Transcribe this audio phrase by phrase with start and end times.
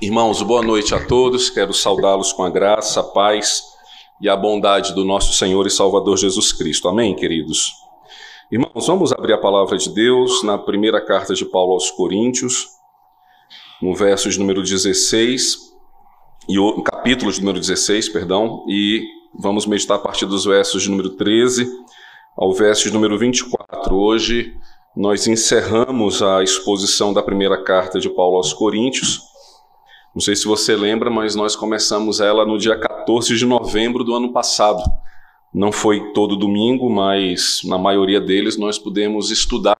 [0.00, 1.48] Irmãos, boa noite a todos.
[1.48, 3.62] Quero saudá-los com a graça, a paz
[4.20, 6.88] e a bondade do nosso Senhor e Salvador Jesus Cristo.
[6.88, 7.72] Amém, queridos?
[8.52, 12.68] Irmãos, vamos abrir a palavra de Deus na primeira carta de Paulo aos Coríntios,
[13.80, 15.72] no verso de número 16,
[16.46, 19.02] e o capítulo de número 16, perdão, e
[19.34, 21.66] vamos meditar a partir dos versos de número 13
[22.36, 23.94] ao verso de número 24.
[23.94, 24.54] Hoje
[24.96, 29.20] nós encerramos a exposição da primeira carta de Paulo aos Coríntios.
[30.14, 34.14] Não sei se você lembra, mas nós começamos ela no dia 14 de novembro do
[34.14, 34.80] ano passado.
[35.52, 39.76] Não foi todo domingo, mas na maioria deles nós pudemos estudar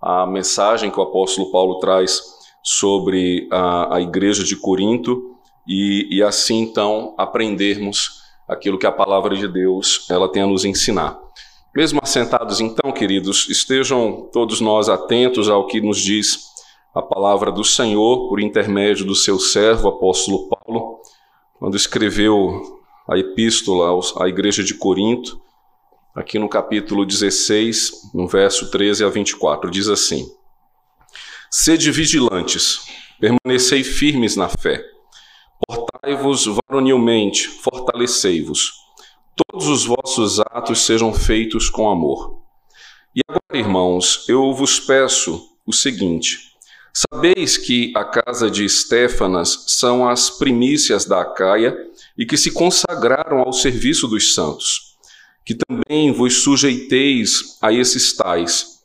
[0.00, 2.22] a mensagem que o apóstolo Paulo traz
[2.62, 9.34] sobre a, a igreja de Corinto e, e assim então aprendermos aquilo que a palavra
[9.34, 11.25] de Deus ela tem a nos ensinar.
[11.76, 16.38] Mesmo assentados, então, queridos, estejam todos nós atentos ao que nos diz
[16.94, 21.02] a palavra do Senhor por intermédio do seu servo, apóstolo Paulo,
[21.58, 25.38] quando escreveu a epístola à igreja de Corinto,
[26.14, 30.26] aqui no capítulo 16, no verso 13 a 24, diz assim:
[31.50, 32.86] Sede vigilantes,
[33.20, 34.82] permanecei firmes na fé,
[35.68, 38.85] portai-vos varonilmente, fortalecei-vos
[39.36, 42.40] todos os vossos atos sejam feitos com amor.
[43.14, 46.52] E agora, irmãos, eu vos peço o seguinte:
[46.92, 51.76] sabeis que a casa de Estéfanas são as primícias da Acaia
[52.16, 54.96] e que se consagraram ao serviço dos santos,
[55.44, 58.82] que também vos sujeiteis a esses tais,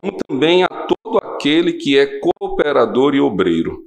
[0.00, 3.84] como também a todo aquele que é cooperador e obreiro.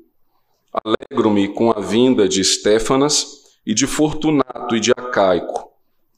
[0.71, 3.25] Alegro-me com a vinda de Estéfanas
[3.65, 5.66] e de Fortunato e de Acaico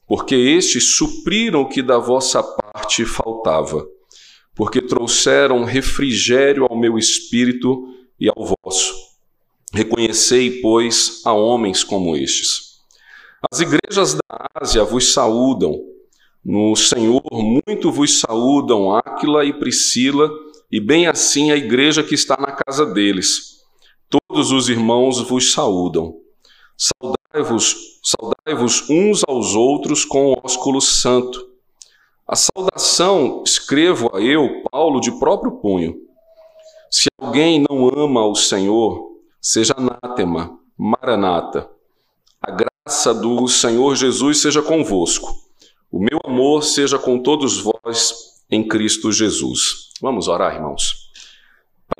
[0.10, 3.88] porque estes supriram o que da vossa parte faltava,
[4.56, 8.92] porque trouxeram refrigério ao meu espírito e ao vosso.
[9.72, 12.80] Reconhecei, pois, a homens como estes.
[13.52, 15.80] As igrejas da Ásia vos saúdam.
[16.44, 20.28] No Senhor muito vos saúdam Áquila e Priscila,
[20.72, 23.60] e bem assim a igreja que está na casa deles.
[24.10, 26.16] Todos os irmãos vos saúdam.
[26.76, 31.48] Saudai-vos, saudai-vos uns aos outros com o ósculo santo.
[32.28, 35.96] A saudação escrevo a eu, Paulo, de próprio punho.
[36.90, 39.12] Se alguém não ama o Senhor,
[39.42, 41.70] seja anátema, maranata.
[42.42, 45.28] A graça do Senhor Jesus seja convosco.
[45.92, 48.14] O meu amor seja com todos vós
[48.50, 49.92] em Cristo Jesus.
[50.02, 50.99] Vamos orar, irmãos.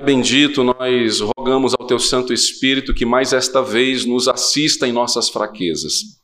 [0.02, 5.28] Bendito, nós rogamos ao Teu Santo Espírito que mais esta vez nos assista em nossas
[5.28, 6.18] fraquezas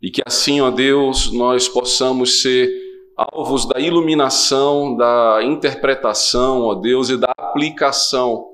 [0.00, 2.70] e que assim, ó Deus, nós possamos ser
[3.16, 8.46] alvos da iluminação, da interpretação, ó Deus, e da aplicação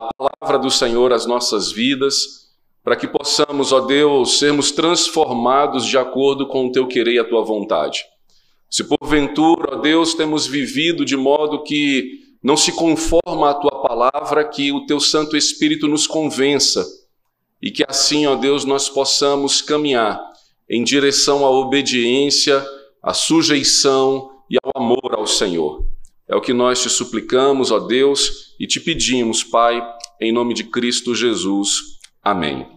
[0.00, 2.48] da palavra do Senhor às nossas vidas,
[2.82, 7.28] para que possamos, ó Deus, sermos transformados de acordo com o Teu querer e a
[7.28, 8.04] Tua vontade.
[8.70, 14.48] Se porventura, ó Deus, temos vivido de modo que não se conforma à tua palavra,
[14.48, 16.86] que o teu Santo Espírito nos convença
[17.60, 20.20] e que assim, ó Deus, nós possamos caminhar
[20.70, 22.64] em direção à obediência,
[23.02, 25.84] à sujeição e ao amor ao Senhor.
[26.28, 29.82] É o que nós te suplicamos, ó Deus, e te pedimos, Pai,
[30.20, 31.98] em nome de Cristo Jesus.
[32.22, 32.68] Amém.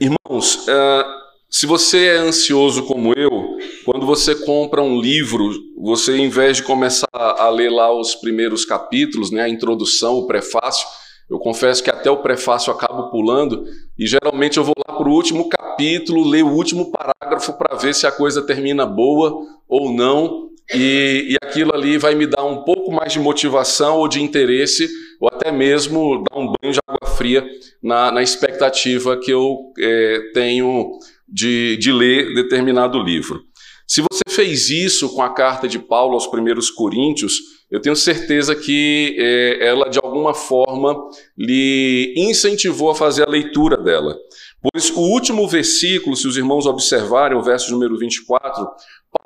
[0.00, 1.19] Irmãos, uh,
[1.50, 6.62] se você é ansioso como eu, quando você compra um livro, você, em vez de
[6.62, 10.86] começar a ler lá os primeiros capítulos, né, a introdução, o prefácio,
[11.28, 13.64] eu confesso que até o prefácio eu acabo pulando
[13.98, 17.94] e geralmente eu vou lá para o último capítulo, ler o último parágrafo para ver
[17.96, 20.50] se a coisa termina boa ou não.
[20.72, 24.88] E, e, aquilo ali vai me dar um pouco mais de motivação ou de interesse,
[25.20, 27.44] ou até mesmo dar um banho de água fria
[27.82, 30.92] na, na expectativa que eu é, tenho
[31.30, 33.42] de, de ler determinado livro.
[33.86, 37.34] Se você fez isso com a carta de Paulo aos primeiros Coríntios,
[37.70, 40.96] eu tenho certeza que é, ela de alguma forma
[41.36, 44.16] lhe incentivou a fazer a leitura dela.
[44.62, 48.68] Pois o último versículo, se os irmãos observarem, o verso número 24,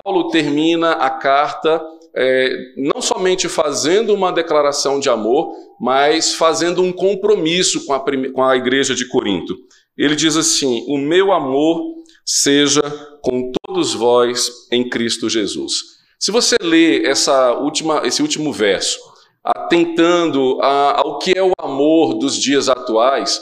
[0.03, 1.79] Paulo termina a carta
[2.15, 7.99] é, não somente fazendo uma declaração de amor, mas fazendo um compromisso com a,
[8.31, 9.55] com a igreja de Corinto.
[9.97, 11.95] Ele diz assim: O meu amor
[12.25, 12.81] seja
[13.21, 15.95] com todos vós em Cristo Jesus.
[16.19, 18.99] Se você lê essa última, esse último verso,
[19.43, 23.39] atentando a, ao que é o amor dos dias atuais,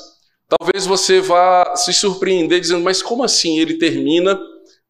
[0.47, 4.39] talvez você vá se surpreender dizendo: Mas como assim ele termina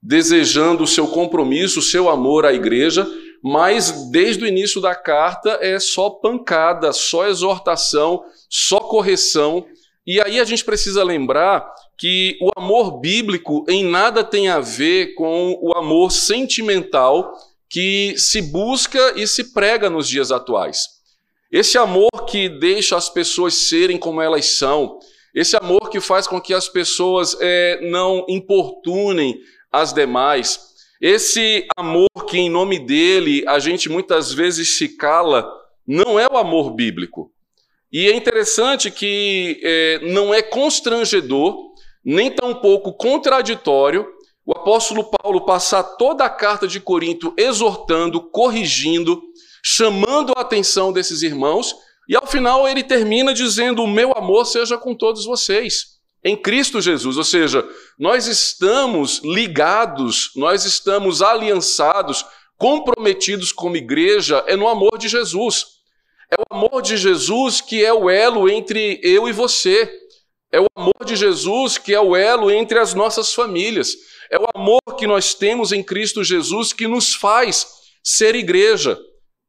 [0.01, 3.07] desejando o seu compromisso, o seu amor à igreja,
[3.41, 9.65] mas desde o início da carta é só pancada, só exortação, só correção.
[10.05, 11.65] E aí a gente precisa lembrar
[11.97, 17.31] que o amor bíblico em nada tem a ver com o amor sentimental
[17.69, 20.87] que se busca e se prega nos dias atuais.
[21.51, 24.99] Esse amor que deixa as pessoas serem como elas são,
[25.33, 29.39] esse amor que faz com que as pessoas é, não importunem
[29.71, 35.51] as demais, esse amor que, em nome dele, a gente muitas vezes se cala,
[35.85, 37.32] não é o amor bíblico.
[37.93, 41.55] E é interessante que é, não é constrangedor,
[42.03, 44.07] nem tampouco contraditório,
[44.43, 49.21] o apóstolo Paulo passar toda a carta de Corinto exortando, corrigindo,
[49.63, 51.75] chamando a atenção desses irmãos,
[52.09, 56.81] e ao final ele termina dizendo: O meu amor seja com todos vocês, em Cristo
[56.81, 57.15] Jesus.
[57.15, 57.63] Ou seja,
[57.97, 62.25] nós estamos ligados, nós estamos aliançados,
[62.57, 65.82] comprometidos como igreja, é no amor de Jesus.
[66.33, 69.87] É o amor de Jesus que é o elo entre eu e você.
[70.51, 73.95] É o amor de Jesus que é o elo entre as nossas famílias.
[74.31, 77.67] É o amor que nós temos em Cristo Jesus que nos faz
[78.03, 78.99] ser igreja.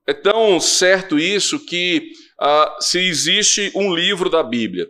[0.07, 4.87] É tão certo isso que ah, se existe um livro da Bíblia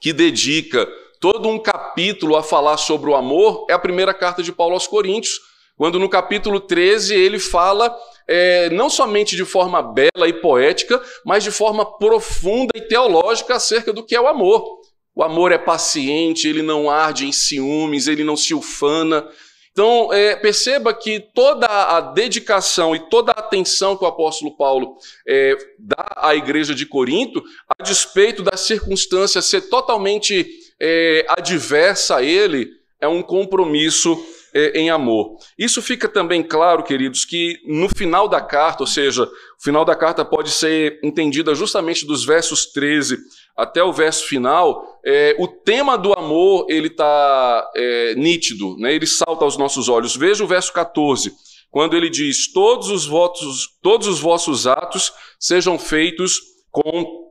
[0.00, 0.86] que dedica
[1.20, 4.86] todo um capítulo a falar sobre o amor, é a primeira carta de Paulo aos
[4.86, 5.40] Coríntios,
[5.76, 7.94] quando no capítulo 13 ele fala
[8.26, 13.92] é, não somente de forma bela e poética, mas de forma profunda e teológica acerca
[13.92, 14.80] do que é o amor.
[15.14, 19.26] O amor é paciente, ele não arde em ciúmes, ele não se ufana.
[19.70, 24.96] Então, é, perceba que toda a dedicação e toda a atenção que o apóstolo Paulo
[25.28, 27.42] é, dá à igreja de Corinto,
[27.78, 30.48] a despeito da circunstância ser totalmente
[30.80, 32.70] é, adversa a ele,
[33.00, 34.18] é um compromisso
[34.54, 35.36] é, em amor.
[35.58, 39.94] Isso fica também claro, queridos, que no final da carta, ou seja, o final da
[39.94, 43.18] carta pode ser entendida justamente dos versos 13
[43.56, 48.94] até o verso final, é, o tema do amor ele está é, nítido, né?
[48.94, 50.16] ele salta aos nossos olhos.
[50.16, 51.32] Veja o verso 14,
[51.70, 56.40] quando ele diz: todos os, votos, todos os vossos atos sejam feitos
[56.70, 57.25] com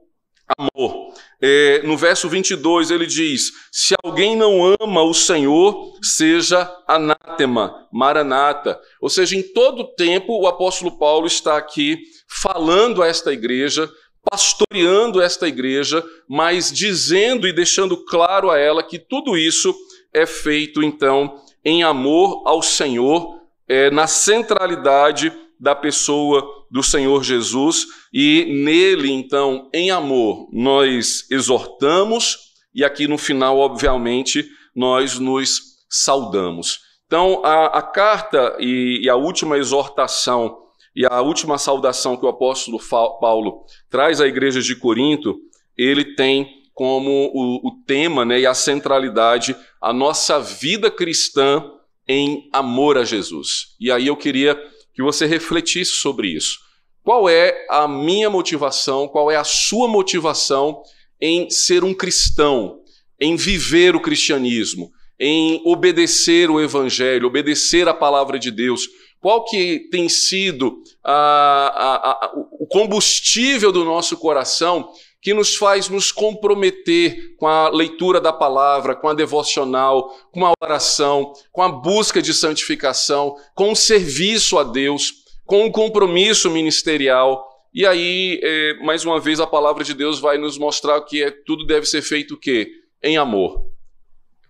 [0.58, 1.14] amor.
[1.42, 8.80] É, no verso 22 ele diz: Se alguém não ama o Senhor, seja anátema, maranata.
[9.02, 13.90] Ou seja, em todo tempo o apóstolo Paulo está aqui falando a esta igreja
[14.30, 19.74] pastoreando esta igreja, mas dizendo e deixando claro a ela que tudo isso
[20.12, 27.86] é feito então em amor ao Senhor, é, na centralidade da pessoa do Senhor Jesus
[28.14, 32.38] e nele então em amor nós exortamos
[32.76, 34.46] e aqui no final obviamente
[34.76, 36.80] nós nos saudamos.
[37.08, 40.54] Então a, a carta e, e a última exortação
[40.94, 42.78] e a última saudação que o apóstolo
[43.22, 45.34] Paulo traz à igreja de Corinto,
[45.78, 51.64] ele tem como o, o tema né, e a centralidade a nossa vida cristã
[52.06, 53.78] em amor a Jesus.
[53.80, 54.62] E aí eu queria
[54.94, 56.65] que você refletisse sobre isso.
[57.06, 60.82] Qual é a minha motivação, qual é a sua motivação
[61.22, 62.80] em ser um cristão,
[63.22, 68.90] em viver o cristianismo, em obedecer o evangelho, obedecer a palavra de Deus?
[69.22, 74.90] Qual que tem sido a, a, a, o combustível do nosso coração
[75.22, 80.54] que nos faz nos comprometer com a leitura da palavra, com a devocional, com a
[80.60, 87.46] oração, com a busca de santificação, com o serviço a Deus, com o compromisso ministerial.
[87.74, 91.32] E aí, é, mais uma vez, a palavra de Deus vai nos mostrar que é,
[91.32, 92.72] tudo deve ser feito o quê?
[93.04, 93.70] Em amor.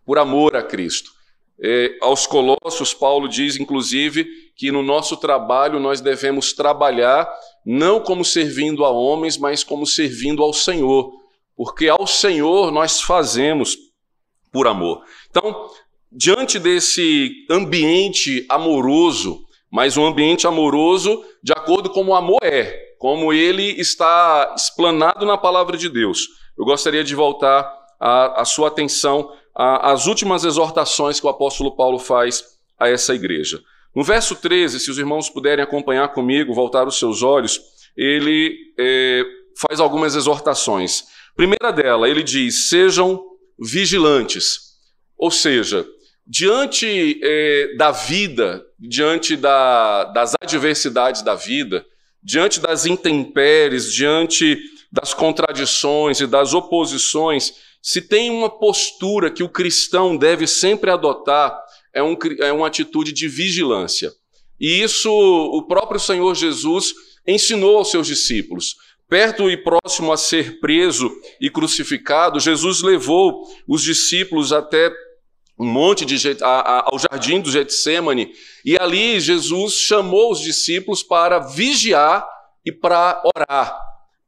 [0.05, 1.11] Por amor a Cristo.
[1.59, 4.25] É, aos Colossos, Paulo diz, inclusive,
[4.55, 7.29] que no nosso trabalho nós devemos trabalhar
[7.65, 11.11] não como servindo a homens, mas como servindo ao Senhor,
[11.55, 13.77] porque ao Senhor nós fazemos
[14.51, 15.03] por amor.
[15.29, 15.69] Então,
[16.11, 19.44] diante desse ambiente amoroso,
[19.75, 25.37] mas um ambiente amoroso de acordo com o amor é, como ele está explanado na
[25.37, 26.29] palavra de Deus.
[26.57, 31.99] Eu gostaria de voltar a, a sua atenção às últimas exortações que o apóstolo Paulo
[31.99, 32.41] faz
[32.79, 33.61] a essa igreja.
[33.93, 37.59] No verso 13, se os irmãos puderem acompanhar comigo, voltar os seus olhos,
[37.97, 39.23] ele é,
[39.57, 41.03] faz algumas exortações.
[41.35, 43.21] Primeira dela, ele diz: sejam
[43.59, 44.57] vigilantes.
[45.17, 45.85] Ou seja,
[46.25, 51.85] diante é, da vida, diante da, das adversidades da vida,
[52.23, 54.59] diante das intempéries, diante
[54.91, 61.55] das contradições e das oposições, se tem uma postura que o cristão deve sempre adotar,
[61.93, 64.11] é, um, é uma atitude de vigilância.
[64.59, 66.93] E isso o próprio Senhor Jesus
[67.27, 68.75] ensinou aos seus discípulos.
[69.07, 74.91] Perto e próximo a ser preso e crucificado, Jesus levou os discípulos até
[75.57, 78.33] um monte de ao jardim do Getsemane,
[78.63, 82.27] e ali Jesus chamou os discípulos para vigiar
[82.65, 83.79] e para orar.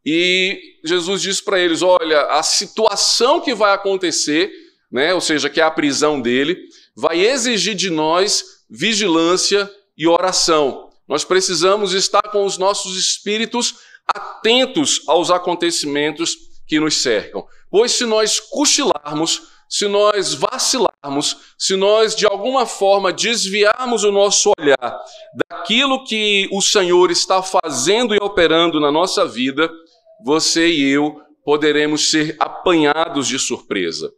[0.05, 4.51] E Jesus disse para eles: Olha, a situação que vai acontecer,
[4.89, 6.57] né, ou seja, que é a prisão dele,
[6.95, 10.89] vai exigir de nós vigilância e oração.
[11.07, 13.75] Nós precisamos estar com os nossos espíritos
[14.07, 17.45] atentos aos acontecimentos que nos cercam.
[17.69, 24.51] Pois se nós cochilarmos, se nós vacilarmos, se nós de alguma forma desviarmos o nosso
[24.59, 24.99] olhar
[25.33, 29.69] daquilo que o Senhor está fazendo e operando na nossa vida,
[30.23, 34.11] você e eu poderemos ser apanhados de surpresa.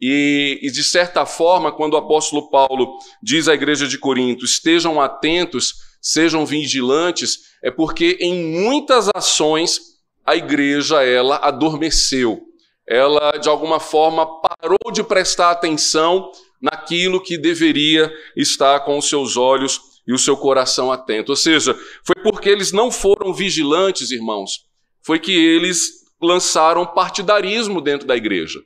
[0.00, 5.00] E, e, de certa forma, quando o apóstolo Paulo diz à igreja de Corinto: estejam
[5.00, 12.42] atentos, sejam vigilantes, é porque em muitas ações a igreja ela adormeceu.
[12.88, 19.36] Ela de alguma forma parou de prestar atenção naquilo que deveria estar com os seus
[19.36, 21.32] olhos e o seu coração atento.
[21.32, 24.66] Ou seja, foi porque eles não foram vigilantes, irmãos,
[25.02, 28.60] foi que eles lançaram partidarismo dentro da igreja.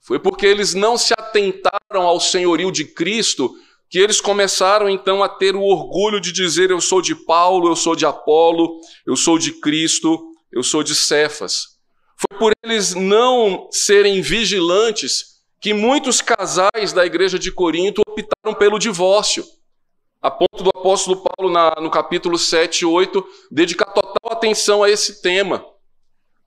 [0.00, 3.54] Foi porque eles não se atentaram ao senhorio de Cristo
[3.88, 7.76] que eles começaram então a ter o orgulho de dizer: Eu sou de Paulo, eu
[7.76, 11.73] sou de Apolo, eu sou de Cristo, eu sou de Cefas.
[12.16, 18.78] Foi por eles não serem vigilantes que muitos casais da igreja de Corinto optaram pelo
[18.78, 19.44] divórcio.
[20.20, 24.90] A ponto do apóstolo Paulo, na, no capítulo 7 e 8, dedicar total atenção a
[24.90, 25.64] esse tema.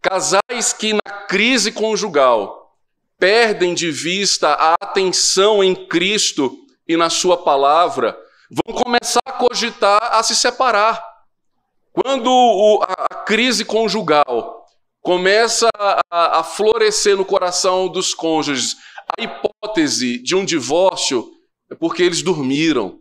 [0.01, 2.75] Casais que na crise conjugal
[3.19, 6.55] perdem de vista a atenção em Cristo
[6.88, 8.17] e na Sua palavra,
[8.50, 11.03] vão começar a cogitar a se separar.
[11.91, 14.56] Quando o, a, a, crise conjugal
[15.07, 18.75] começa a, a florescer no coração dos cônjuges,
[19.17, 21.31] a hipótese de um divórcio
[21.71, 22.99] é porque eles dormiram,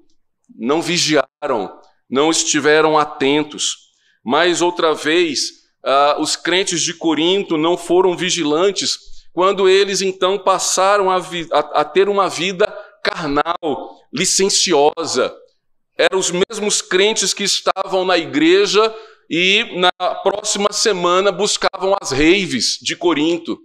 [0.56, 3.90] não vigiaram, não estiveram atentos.
[4.25, 5.48] Mais outra vez,
[5.84, 9.00] uh, os crentes de Corinto não foram vigilantes
[9.32, 12.72] quando eles então passaram a, a, a ter uma vida
[13.02, 15.34] carnal, licenciosa.
[15.98, 18.94] Eram os mesmos crentes que estavam na igreja
[19.28, 23.59] e na próxima semana buscavam as raves de Corinto,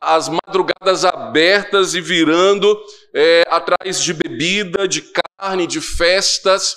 [0.00, 2.78] as madrugadas abertas e virando
[3.14, 6.76] é, atrás de bebida, de carne, de festas.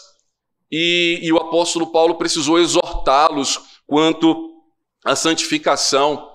[0.72, 4.52] E, e o apóstolo Paulo precisou exortá-los quanto
[5.04, 6.32] à santificação.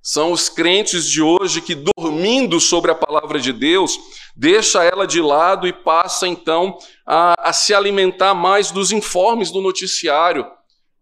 [0.00, 3.98] São os crentes de hoje que, dormindo sobre a palavra de Deus,
[4.36, 9.62] deixa ela de lado e passa então a, a se alimentar mais dos informes do
[9.62, 10.46] noticiário.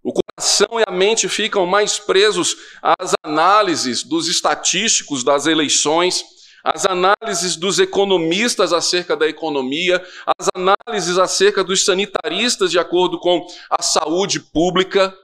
[0.02, 6.25] O coração e a mente ficam mais presos às análises dos estatísticos das eleições,
[6.64, 13.47] às análises dos economistas acerca da economia, às análises acerca dos sanitaristas de acordo com
[13.71, 15.16] a saúde pública,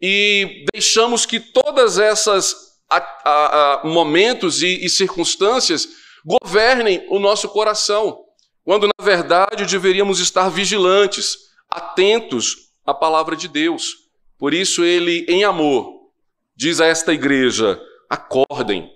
[0.00, 5.88] e deixamos que todas essas a, a, a momentos e, e circunstâncias
[6.24, 8.20] governem o nosso coração,
[8.64, 11.36] quando na verdade deveríamos estar vigilantes,
[11.70, 14.03] atentos à palavra de Deus.
[14.38, 16.10] Por isso ele, em amor,
[16.56, 18.90] diz a esta igreja: acordem,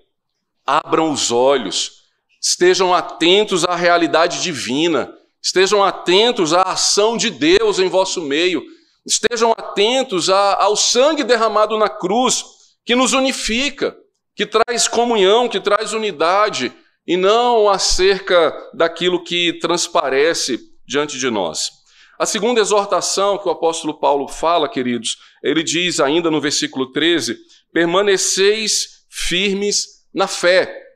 [0.65, 2.03] abram os olhos,
[2.41, 8.63] estejam atentos à realidade divina, estejam atentos à ação de Deus em vosso meio,
[9.05, 12.43] estejam atentos ao sangue derramado na cruz
[12.85, 13.95] que nos unifica,
[14.35, 16.73] que traz comunhão, que traz unidade,
[17.05, 21.71] e não acerca daquilo que transparece diante de nós.
[22.19, 27.37] A segunda exortação que o apóstolo Paulo fala, queridos, ele diz ainda no versículo 13:
[27.71, 30.87] permaneceis firmes na fé.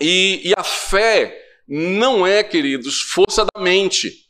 [0.00, 4.24] E, e a fé não é, queridos, força da mente.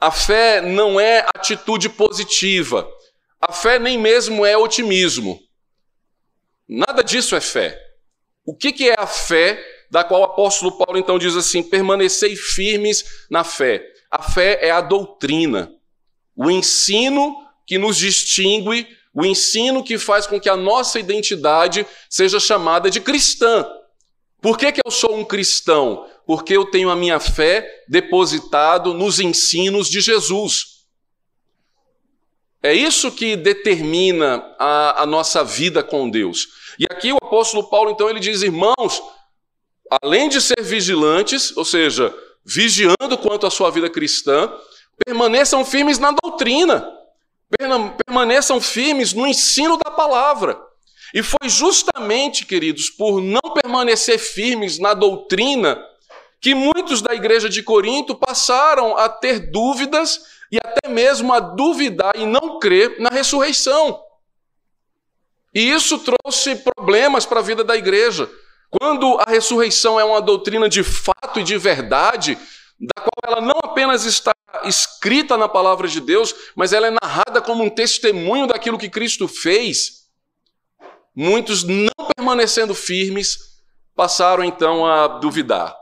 [0.00, 2.88] A fé não é atitude positiva.
[3.40, 5.38] A fé nem mesmo é otimismo.
[6.68, 7.78] Nada disso é fé.
[8.44, 12.36] O que, que é a fé da qual o apóstolo Paulo então diz assim: permanecei
[12.36, 13.84] firmes na fé?
[14.10, 15.72] A fé é a doutrina,
[16.36, 22.40] o ensino que nos distingue, o ensino que faz com que a nossa identidade seja
[22.40, 23.66] chamada de cristã.
[24.40, 26.06] Por que, que eu sou um cristão?
[26.26, 30.74] Porque eu tenho a minha fé depositado nos ensinos de Jesus.
[32.62, 36.48] É isso que determina a, a, nossa vida com Deus.
[36.78, 39.02] E aqui o apóstolo Paulo, então, ele diz: irmãos,
[40.02, 44.50] além de ser vigilantes, ou seja, vigiando quanto à sua vida cristã,
[45.04, 46.86] Permaneçam firmes na doutrina.
[48.06, 50.58] Permaneçam firmes no ensino da palavra.
[51.12, 55.80] E foi justamente, queridos, por não permanecer firmes na doutrina
[56.40, 62.12] que muitos da igreja de Corinto passaram a ter dúvidas e até mesmo a duvidar
[62.16, 63.98] e não crer na ressurreição.
[65.54, 68.28] E isso trouxe problemas para a vida da igreja.
[68.68, 72.36] Quando a ressurreição é uma doutrina de fato e de verdade,
[72.78, 74.32] da qual ela não apenas está
[74.66, 79.28] escrita na palavra de Deus, mas ela é narrada como um testemunho daquilo que Cristo
[79.28, 80.04] fez,
[81.14, 83.62] muitos não permanecendo firmes
[83.94, 85.76] passaram então a duvidar.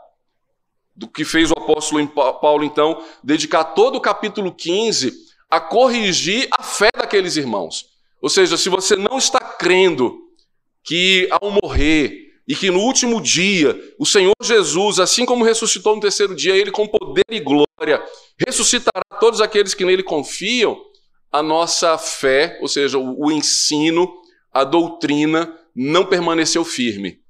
[0.95, 5.13] Do que fez o apóstolo Paulo, então, dedicar todo o capítulo 15
[5.49, 7.87] a corrigir a fé daqueles irmãos.
[8.21, 10.19] Ou seja, se você não está crendo
[10.85, 16.01] que ao morrer e que no último dia o Senhor Jesus, assim como ressuscitou no
[16.01, 18.03] terceiro dia, ele com poder e glória
[18.47, 20.77] ressuscitará todos aqueles que nele confiam,
[21.31, 24.13] a nossa fé, ou seja, o, ensino,
[24.53, 27.21] a doutrina não permaneceu firme.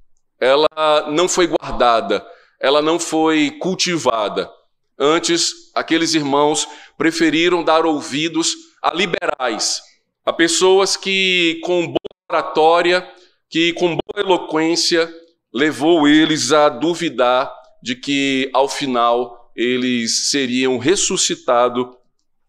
[0.40, 2.26] Ela não foi guardada,
[2.61, 4.50] ela não foi cultivada.
[4.99, 6.66] Antes, aqueles irmãos
[6.99, 9.81] preferiram dar ouvidos a liberais,
[10.25, 13.09] a pessoas que, com boa oratória,
[13.52, 15.14] que com boa eloquência,
[15.52, 21.87] levou eles a duvidar de que, ao final, eles seriam ressuscitados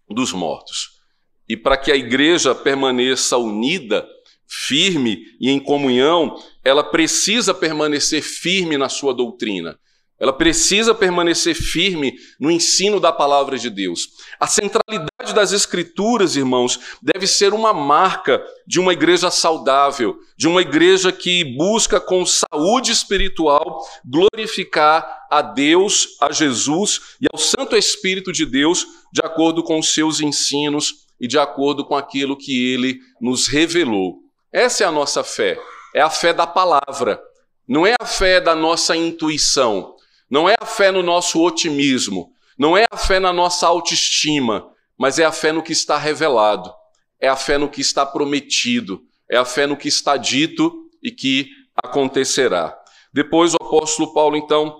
[0.10, 1.02] dos mortos.
[1.50, 4.08] E para que a igreja permaneça unida,
[4.48, 9.78] firme e em comunhão, ela precisa permanecer firme na sua doutrina.
[10.24, 14.08] Ela precisa permanecer firme no ensino da palavra de Deus.
[14.40, 20.62] A centralidade das Escrituras, irmãos, deve ser uma marca de uma igreja saudável, de uma
[20.62, 28.32] igreja que busca com saúde espiritual glorificar a Deus, a Jesus e ao Santo Espírito
[28.32, 32.98] de Deus, de acordo com os seus ensinos e de acordo com aquilo que ele
[33.20, 34.20] nos revelou.
[34.54, 35.60] Essa é a nossa fé,
[35.94, 37.22] é a fé da palavra,
[37.68, 39.93] não é a fé da nossa intuição
[40.34, 44.68] não é a fé no nosso otimismo, não é a fé na nossa autoestima,
[44.98, 46.74] mas é a fé no que está revelado,
[47.22, 51.12] é a fé no que está prometido, é a fé no que está dito e
[51.12, 51.52] que
[51.84, 52.76] acontecerá.
[53.14, 54.76] Depois o apóstolo Paulo, então,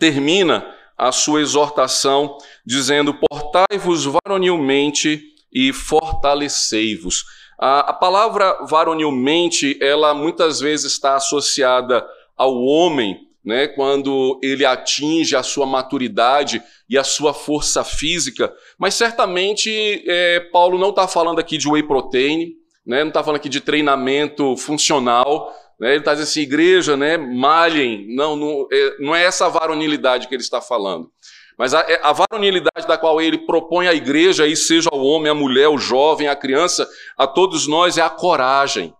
[0.00, 0.66] termina
[0.98, 7.24] a sua exortação dizendo: Portai-vos varonilmente e fortalecei-vos.
[7.56, 12.04] A, palavra varonilmente, ela muitas vezes está associada
[12.36, 18.94] ao homem, né, quando ele atinge a sua maturidade e a sua força física, mas
[18.94, 22.52] certamente é, Paulo não está falando aqui de whey protein,
[22.86, 27.16] né, não está falando aqui de treinamento funcional, né, ele está dizendo assim, igreja, né,
[27.16, 31.10] malhem, não, não é, não é essa varonilidade que ele está falando.
[31.58, 35.30] Mas a, é, a, varonilidade da qual ele propõe à igreja, aí seja o homem,
[35.30, 38.94] a mulher, o jovem, a criança, a todos nós é a coragem.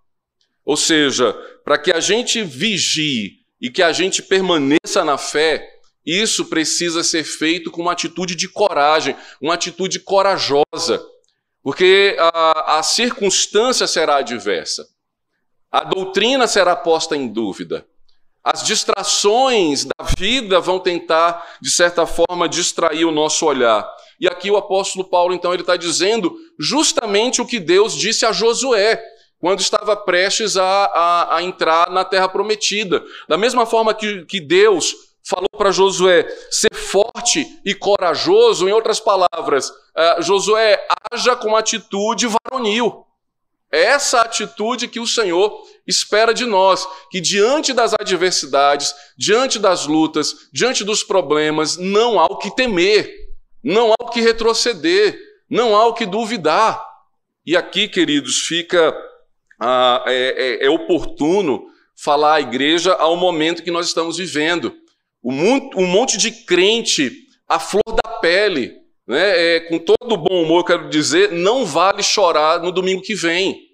[0.64, 1.33] Ou seja,
[1.64, 5.64] para que a gente vigie e que a gente permaneça na fé,
[6.05, 11.01] isso precisa ser feito com uma atitude de coragem, uma atitude corajosa,
[11.62, 14.85] porque a, a circunstância será adversa,
[15.70, 17.87] a doutrina será posta em dúvida,
[18.42, 23.88] as distrações da vida vão tentar, de certa forma, distrair o nosso olhar.
[24.18, 28.33] E aqui o apóstolo Paulo, então, ele está dizendo justamente o que Deus disse a
[28.33, 29.01] Josué
[29.42, 33.05] quando estava prestes a, a, a entrar na terra prometida.
[33.28, 34.94] Da mesma forma que, que Deus
[35.28, 42.28] falou para Josué ser forte e corajoso, em outras palavras, uh, Josué haja com atitude
[42.28, 43.05] varonil.
[43.72, 49.87] É essa atitude que o Senhor espera de nós, que diante das adversidades, diante das
[49.87, 53.12] lutas, diante dos problemas, não há o que temer,
[53.61, 55.18] não há o que retroceder,
[55.50, 56.81] não há o que duvidar.
[57.44, 58.94] E aqui, queridos, fica
[59.64, 64.75] ah, é, é, é, oportuno falar à igreja ao momento que nós estamos vivendo.
[65.22, 67.12] Um, monte de crente
[67.48, 68.75] à flor da pele,
[69.07, 69.57] né?
[69.57, 73.68] É, com todo bom humor, quero dizer, não vale chorar no domingo que vem.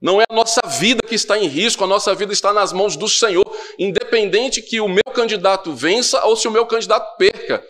[0.00, 2.96] Não é a nossa vida que está em risco, a nossa vida está nas mãos
[2.96, 3.44] do Senhor,
[3.78, 7.62] independente que o meu candidato vença ou se o meu candidato perca.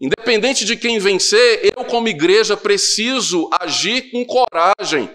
[0.00, 5.10] Independente de quem vencer, eu, como igreja, preciso agir com coragem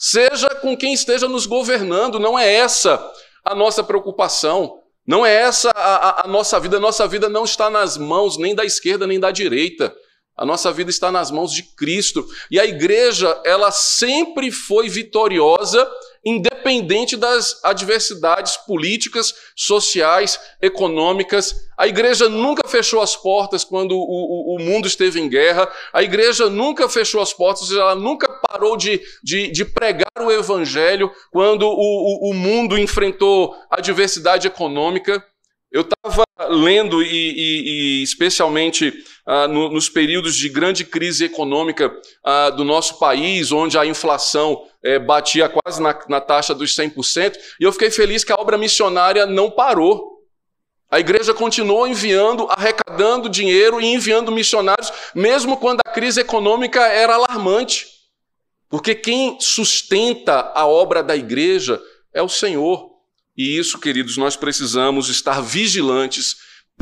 [0.00, 2.98] seja com quem esteja nos governando, não é essa
[3.44, 6.78] a nossa preocupação, não é essa a, a, a, nossa vida.
[6.78, 9.94] A nossa vida não está nas mãos nem da esquerda nem da direita.
[10.36, 12.26] A nossa vida está nas mãos de Cristo.
[12.50, 15.86] E a igreja, ela sempre foi vitoriosa
[16.24, 21.54] independente das adversidades políticas, sociais, econômicas.
[21.78, 26.02] A igreja nunca fechou as portas quando o, o, o mundo esteve em guerra, a
[26.02, 31.62] igreja nunca fechou as portas, ela nunca parou de, de, de pregar o evangelho quando
[31.68, 35.24] o, o mundo enfrentou adversidade econômica.
[35.70, 38.92] Eu estava lendo, e, e, e especialmente
[39.24, 44.66] ah, no, nos períodos de grande crise econômica ah, do nosso país, onde a inflação
[44.82, 48.58] eh, batia quase na, na taxa dos 100%, e eu fiquei feliz que a obra
[48.58, 50.18] missionária não parou.
[50.90, 57.14] A igreja continuou enviando, arrecadando dinheiro e enviando missionários, mesmo quando a crise econômica era
[57.14, 57.99] alarmante.
[58.70, 61.82] Porque quem sustenta a obra da igreja
[62.14, 62.88] é o Senhor.
[63.36, 66.36] E isso, queridos, nós precisamos estar vigilantes,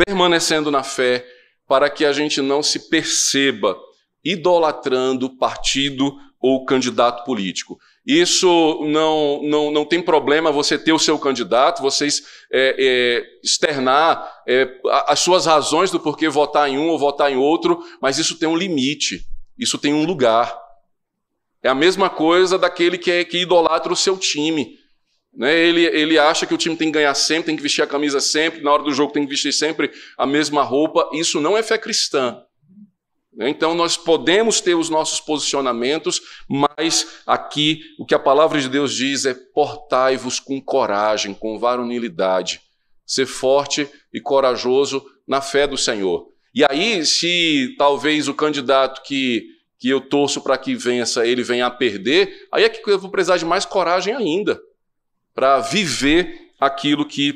[0.06, 1.26] permanecendo na fé,
[1.66, 3.76] para que a gente não se perceba
[4.22, 7.78] idolatrando partido ou candidato político.
[8.06, 12.22] Isso não, não, não tem problema você ter o seu candidato, vocês
[12.52, 14.68] é, é, externar é,
[15.06, 18.48] as suas razões do porquê votar em um ou votar em outro, mas isso tem
[18.48, 19.26] um limite,
[19.58, 20.67] isso tem um lugar.
[21.62, 24.76] É a mesma coisa daquele que, é, que idolatra o seu time.
[25.34, 25.56] Né?
[25.56, 28.20] Ele, ele acha que o time tem que ganhar sempre, tem que vestir a camisa
[28.20, 31.08] sempre, na hora do jogo tem que vestir sempre a mesma roupa.
[31.12, 32.42] Isso não é fé cristã.
[33.38, 33.48] Né?
[33.48, 38.92] Então nós podemos ter os nossos posicionamentos, mas aqui o que a palavra de Deus
[38.92, 42.60] diz é: portai-vos com coragem, com varonilidade,
[43.06, 46.26] ser forte e corajoso na fé do Senhor.
[46.54, 49.46] E aí, se talvez o candidato que,
[49.78, 53.10] que eu torço para que vença, ele venha a perder, aí é que eu vou
[53.10, 54.60] precisar de mais coragem ainda
[55.34, 57.34] para viver aquilo que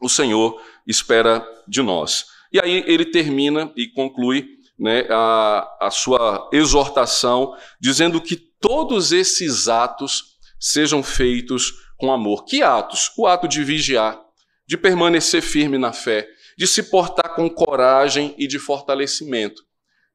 [0.00, 2.26] o Senhor espera de nós.
[2.52, 4.46] E aí ele termina e conclui
[4.78, 12.44] né, a, a sua exortação, dizendo que todos esses atos sejam feitos com amor.
[12.44, 13.10] Que atos?
[13.16, 14.20] O ato de vigiar,
[14.66, 19.62] de permanecer firme na fé, de se portar com coragem e de fortalecimento.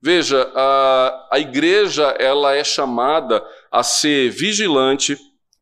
[0.02, 5.18] Veja, a, a igreja ela é chamada a ser vigilante,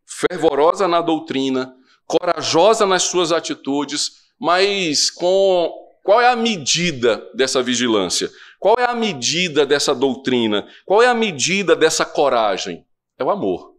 [0.06, 5.74] fervorosa na doutrina, corajosa nas suas atitudes, mas com
[6.04, 8.30] qual é a medida dessa vigilância?
[8.60, 10.68] Qual é a medida dessa doutrina?
[10.86, 12.86] Qual é a medida dessa coragem?
[13.20, 13.76] É o amor.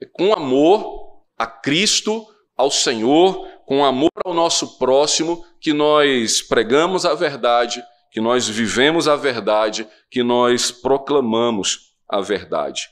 [0.00, 7.04] É com amor a Cristo, ao Senhor, com amor ao nosso próximo, que nós pregamos
[7.04, 7.84] a verdade,
[8.16, 12.88] que nós vivemos a verdade, que nós proclamamos a verdade.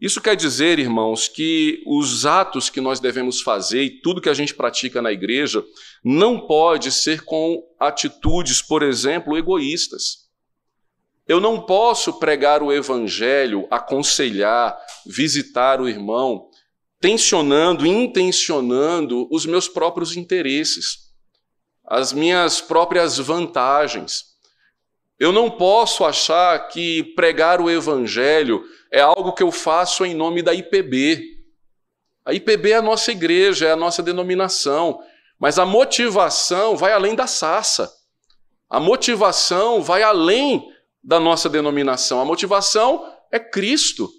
[0.00, 4.32] Isso quer dizer, irmãos, que os atos que nós devemos fazer e tudo que a
[4.32, 5.60] gente pratica na igreja
[6.04, 10.28] não pode ser com atitudes, por exemplo, egoístas.
[11.26, 16.48] Eu não posso pregar o evangelho, aconselhar, visitar o irmão,
[17.00, 21.12] tensionando, intencionando os meus próprios interesses,
[21.84, 24.32] as minhas próprias vantagens.
[25.24, 30.42] Eu não posso achar que pregar o evangelho é algo que eu faço em nome
[30.42, 31.18] da IPB.
[32.26, 35.00] A IPB é a nossa igreja, é a nossa denominação,
[35.38, 37.90] mas a motivação vai além da Sassa.
[38.68, 40.70] A motivação vai além
[41.02, 42.20] da nossa denominação.
[42.20, 44.10] A motivação é Cristo.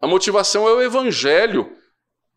[0.00, 1.76] A motivação é o Evangelho.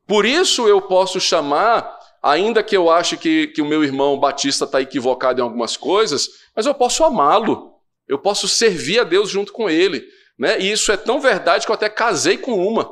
[0.06, 4.66] Por isso eu posso chamar, ainda que eu ache que, que o meu irmão Batista
[4.66, 7.77] está equivocado em algumas coisas, mas eu posso amá-lo.
[8.08, 10.08] Eu posso servir a Deus junto com ele.
[10.38, 10.60] Né?
[10.60, 12.90] E isso é tão verdade que eu até casei com uma.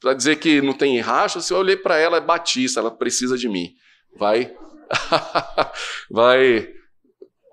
[0.00, 3.36] Para dizer que não tem racha, se eu olhei para ela, é batista, ela precisa
[3.36, 3.74] de mim.
[4.16, 4.54] Vai,
[6.10, 6.68] vai,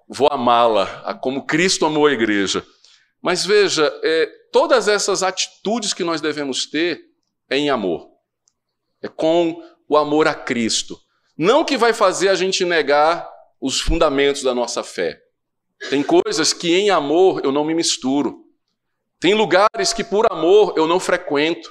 [0.08, 2.66] vou amá-la, como Cristo amou a igreja.
[3.22, 7.02] Mas veja, é, todas essas atitudes que nós devemos ter
[7.50, 8.10] é em amor.
[9.02, 11.00] É com o amor a Cristo.
[11.38, 13.28] Não que vai fazer a gente negar
[13.60, 15.23] os fundamentos da nossa fé.
[15.90, 18.46] Tem coisas que em amor eu não me misturo.
[19.20, 21.70] Tem lugares que por amor eu não frequento.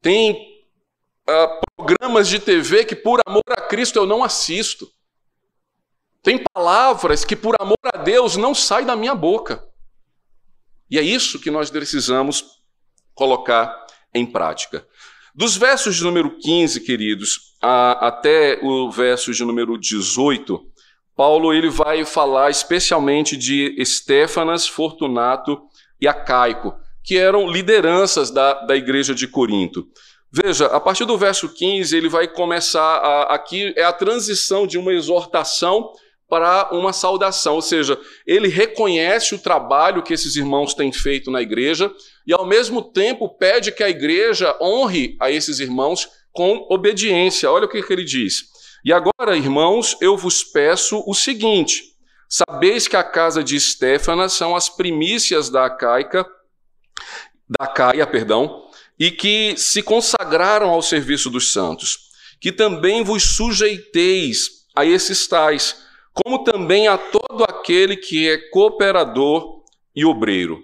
[0.00, 0.64] Tem
[1.28, 4.90] uh, programas de TV que por amor a Cristo eu não assisto.
[6.22, 9.66] Tem palavras que por amor a Deus não saem da minha boca.
[10.90, 12.44] E é isso que nós precisamos
[13.14, 14.86] colocar em prática.
[15.34, 20.69] Dos versos de número 15, queridos, a, até o verso de número 18,
[21.20, 25.60] Paulo ele vai falar especialmente de Estéfanas, Fortunato
[26.00, 29.86] e Acaico, que eram lideranças da, da igreja de Corinto.
[30.32, 34.78] Veja, a partir do verso 15, ele vai começar, a, aqui é a transição de
[34.78, 35.92] uma exortação
[36.26, 41.42] para uma saudação, ou seja, ele reconhece o trabalho que esses irmãos têm feito na
[41.42, 41.92] igreja
[42.26, 47.50] e, ao mesmo tempo, pede que a igreja honre a esses irmãos com obediência.
[47.50, 48.49] Olha o que, que ele diz.
[48.84, 51.94] E agora, irmãos, eu vos peço o seguinte:
[52.28, 56.26] sabeis que a casa de Estéfanas são as primícias da Caica,
[57.48, 64.66] da Caia, perdão, e que se consagraram ao serviço dos santos, que também vos sujeiteis
[64.74, 69.62] a esses tais, como também a todo aquele que é cooperador
[69.94, 70.62] e obreiro.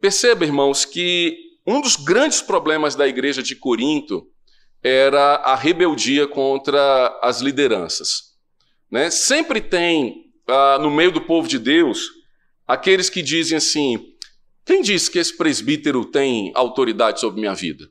[0.00, 4.26] Perceba, irmãos, que um dos grandes problemas da igreja de Corinto
[4.82, 8.34] era a rebeldia contra as lideranças.
[8.90, 9.10] Né?
[9.10, 12.00] Sempre tem ah, no meio do povo de Deus
[12.66, 14.14] aqueles que dizem assim:
[14.64, 17.88] quem disse que esse presbítero tem autoridade sobre minha vida?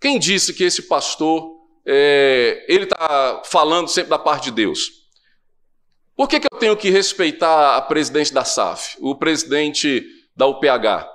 [0.00, 5.06] Quem disse que esse pastor é, ele está falando sempre da parte de Deus?
[6.16, 11.06] Por que, que eu tenho que respeitar a presidente da SAF, o presidente da UPH?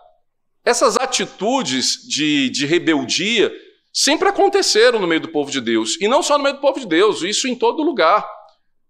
[0.63, 3.51] Essas atitudes de, de rebeldia
[3.93, 5.97] sempre aconteceram no meio do povo de Deus.
[5.99, 8.27] E não só no meio do povo de Deus, isso em todo lugar.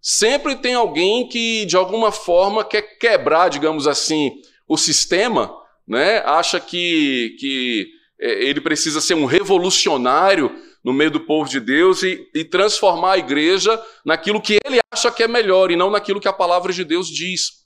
[0.02, 4.32] Sempre tem alguém que, de alguma forma, quer quebrar, digamos assim,
[4.68, 5.54] o sistema,
[5.88, 6.20] né?
[6.26, 7.88] acha que, que
[8.20, 10.52] é, ele precisa ser um revolucionário
[10.84, 15.12] no meio do povo de Deus e, e transformar a igreja naquilo que ele acha
[15.12, 17.62] que é melhor e não naquilo que a palavra de Deus diz.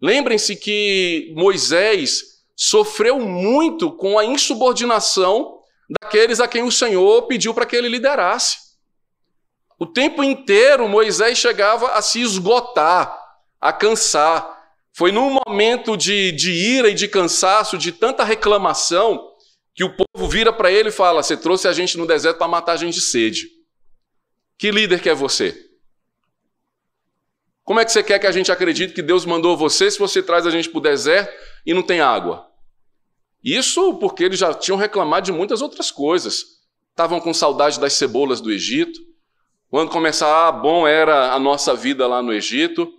[0.00, 2.22] Lembrem-se que Moisés
[2.54, 5.57] sofreu muito com a insubordinação
[5.88, 8.68] daqueles a quem o Senhor pediu para que ele liderasse.
[9.78, 13.16] O tempo inteiro Moisés chegava a se esgotar,
[13.60, 14.56] a cansar.
[14.92, 19.32] Foi num momento de, de ira e de cansaço, de tanta reclamação,
[19.74, 22.48] que o povo vira para ele e fala: Você trouxe a gente no deserto para
[22.48, 23.46] matar a gente de sede.
[24.58, 25.68] Que líder que é você?
[27.62, 30.20] Como é que você quer que a gente acredite que Deus mandou você se você
[30.20, 31.32] traz a gente para o deserto
[31.64, 32.47] e não tem água?
[33.42, 36.58] Isso porque eles já tinham reclamado de muitas outras coisas.
[36.90, 39.00] Estavam com saudade das cebolas do Egito.
[39.68, 42.90] Quando começar, ah, bom era a nossa vida lá no Egito.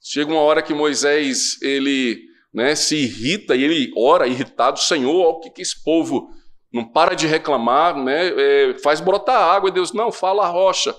[0.00, 5.40] Chega uma hora que Moisés ele né, se irrita e ele ora irritado, Senhor, o
[5.40, 6.30] que, que esse povo
[6.72, 10.96] não para de reclamar, né, é, faz brotar água, e Deus, não, fala a rocha.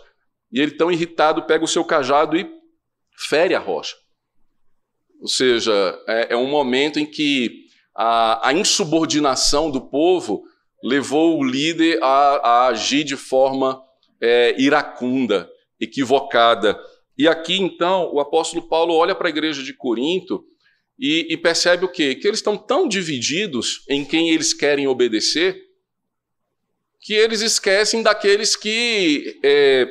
[0.51, 2.49] E ele tão irritado pega o seu cajado e
[3.17, 3.95] fere a rocha.
[5.19, 5.71] Ou seja,
[6.08, 7.64] é, é um momento em que
[7.95, 10.43] a, a, insubordinação do povo
[10.84, 13.81] levou o líder a, a agir de forma
[14.19, 16.79] é, iracunda, equivocada.
[17.17, 20.43] E aqui então o apóstolo Paulo olha para a igreja de Corinto
[20.99, 22.15] e, e percebe o quê?
[22.15, 25.65] Que eles estão tão divididos em quem eles querem obedecer
[27.05, 29.88] que eles esquecem daqueles que é,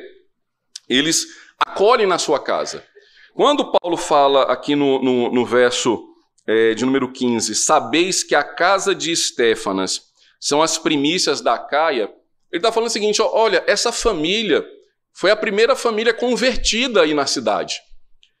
[0.89, 1.25] eles
[1.57, 2.85] acolhem na sua casa.
[3.33, 6.14] Quando Paulo fala aqui no, no, no verso
[6.47, 12.11] é, de número 15, sabeis que a casa de Estéfanas são as primícias da Caia,
[12.51, 14.65] ele está falando o seguinte: olha, essa família
[15.13, 17.81] foi a primeira família convertida aí na cidade.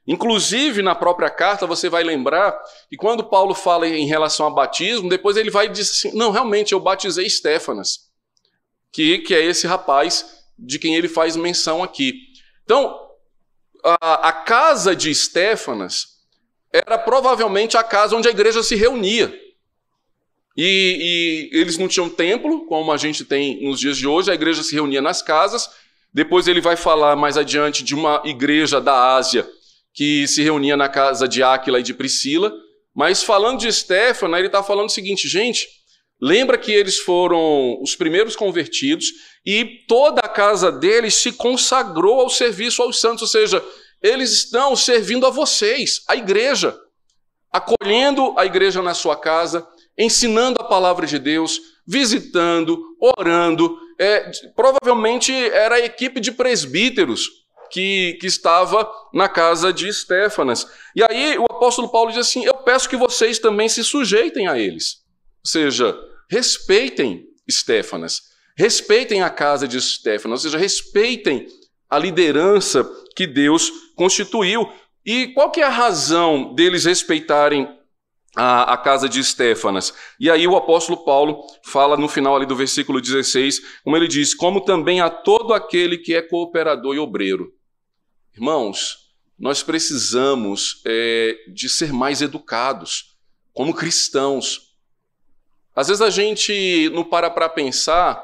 [0.07, 2.55] Inclusive, na própria carta, você vai lembrar
[2.89, 6.73] que quando Paulo fala em relação a batismo, depois ele vai dizer assim: não, realmente,
[6.73, 8.11] eu batizei Stefanas,
[8.91, 12.13] que, que é esse rapaz de quem ele faz menção aqui.
[12.63, 12.99] Então,
[13.83, 16.14] a, a casa de Stefanas
[16.75, 19.33] era provavelmente a casa onde a igreja se reunia.
[20.57, 24.35] E, e, eles não tinham templo, como a gente tem nos dias de hoje, a
[24.35, 25.69] igreja se reunia nas casas.
[26.13, 29.47] Depois ele vai falar mais adiante de uma igreja da Ásia
[29.93, 32.53] que se reunia na casa de Áquila e de Priscila.
[32.93, 35.67] Mas falando de Stefano, ele está falando o seguinte, gente,
[36.21, 39.07] lembra que eles foram os primeiros convertidos
[39.45, 43.63] e toda a casa deles se consagrou ao serviço aos santos, ou seja,
[44.05, 46.77] eles estão servindo a vocês, a igreja,
[47.51, 53.79] acolhendo a igreja na sua casa, ensinando a palavra de Deus, visitando, orando.
[53.97, 60.67] É, provavelmente era a equipe de presbíteros que, que estava na casa de Estéfanas.
[60.95, 64.59] E aí o apóstolo Paulo diz assim: Eu peço que vocês também se sujeitem a
[64.59, 65.03] eles.
[65.43, 65.97] Ou seja,
[66.29, 68.21] respeitem Estéfanas,
[68.55, 71.47] respeitem a casa de Estéfanas, ou seja, respeitem
[71.89, 72.83] a liderança
[73.15, 74.71] que Deus constituiu.
[75.05, 77.67] E qual que é a razão deles respeitarem
[78.35, 79.93] a, a, casa de Estéfanas.
[80.19, 84.35] E aí o apóstolo Paulo fala no final ali do versículo 16, como ele diz,
[84.35, 87.53] como também a todo aquele que é cooperador e obreiro.
[88.33, 88.97] Irmãos,
[89.39, 93.15] nós precisamos é, de ser mais educados
[93.53, 94.75] como cristãos.
[95.73, 98.21] Às vezes a gente não para para pensar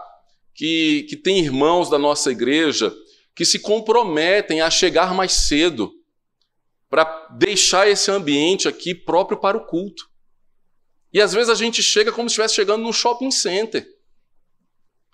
[0.53, 2.93] que, que tem irmãos da nossa igreja
[3.35, 5.91] que se comprometem a chegar mais cedo
[6.89, 10.09] para deixar esse ambiente aqui próprio para o culto.
[11.13, 13.87] E às vezes a gente chega como se estivesse chegando num shopping center,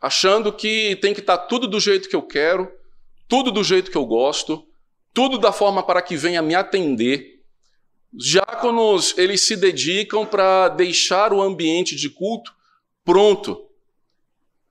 [0.02, 2.72] achando que tem que estar tudo do jeito que eu quero,
[3.28, 4.68] tudo do jeito que eu gosto,
[5.14, 7.42] tudo da forma para que venha me atender.
[8.14, 12.54] Os diáconos, eles se dedicam para deixar o ambiente de culto
[13.04, 13.67] pronto.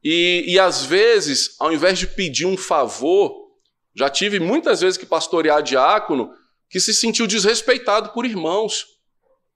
[0.08, 3.50] E, e às vezes, ao invés de pedir um favor,
[3.92, 6.32] já tive muitas vezes que pastorear diácono
[6.70, 8.86] que se sentiu desrespeitado por irmãos,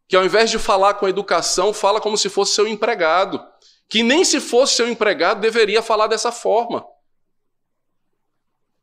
[0.08, 3.40] que ao invés de falar com educação, fala como se fosse seu empregado,
[3.88, 6.84] que nem se fosse seu empregado deveria falar dessa forma.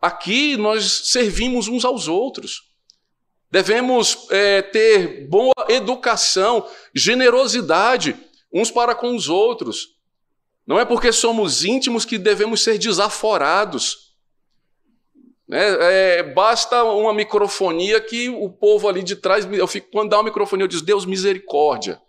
[0.02, 2.72] Aqui nós servimos uns aos outros.
[3.52, 8.16] Devemos é, ter boa educação, generosidade
[8.54, 9.97] uns para com os outros.
[10.68, 14.14] Não é porque somos íntimos que devemos ser desaforados.
[15.50, 20.18] É, é, basta uma microfonia que o povo ali de trás, eu fico, quando dá
[20.18, 22.02] uma microfonia, eu digo, Deus misericórdia.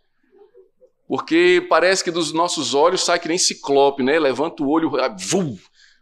[1.06, 4.18] Porque parece que dos nossos olhos sai que nem ciclope, né?
[4.18, 5.56] Levanta o olho, vum,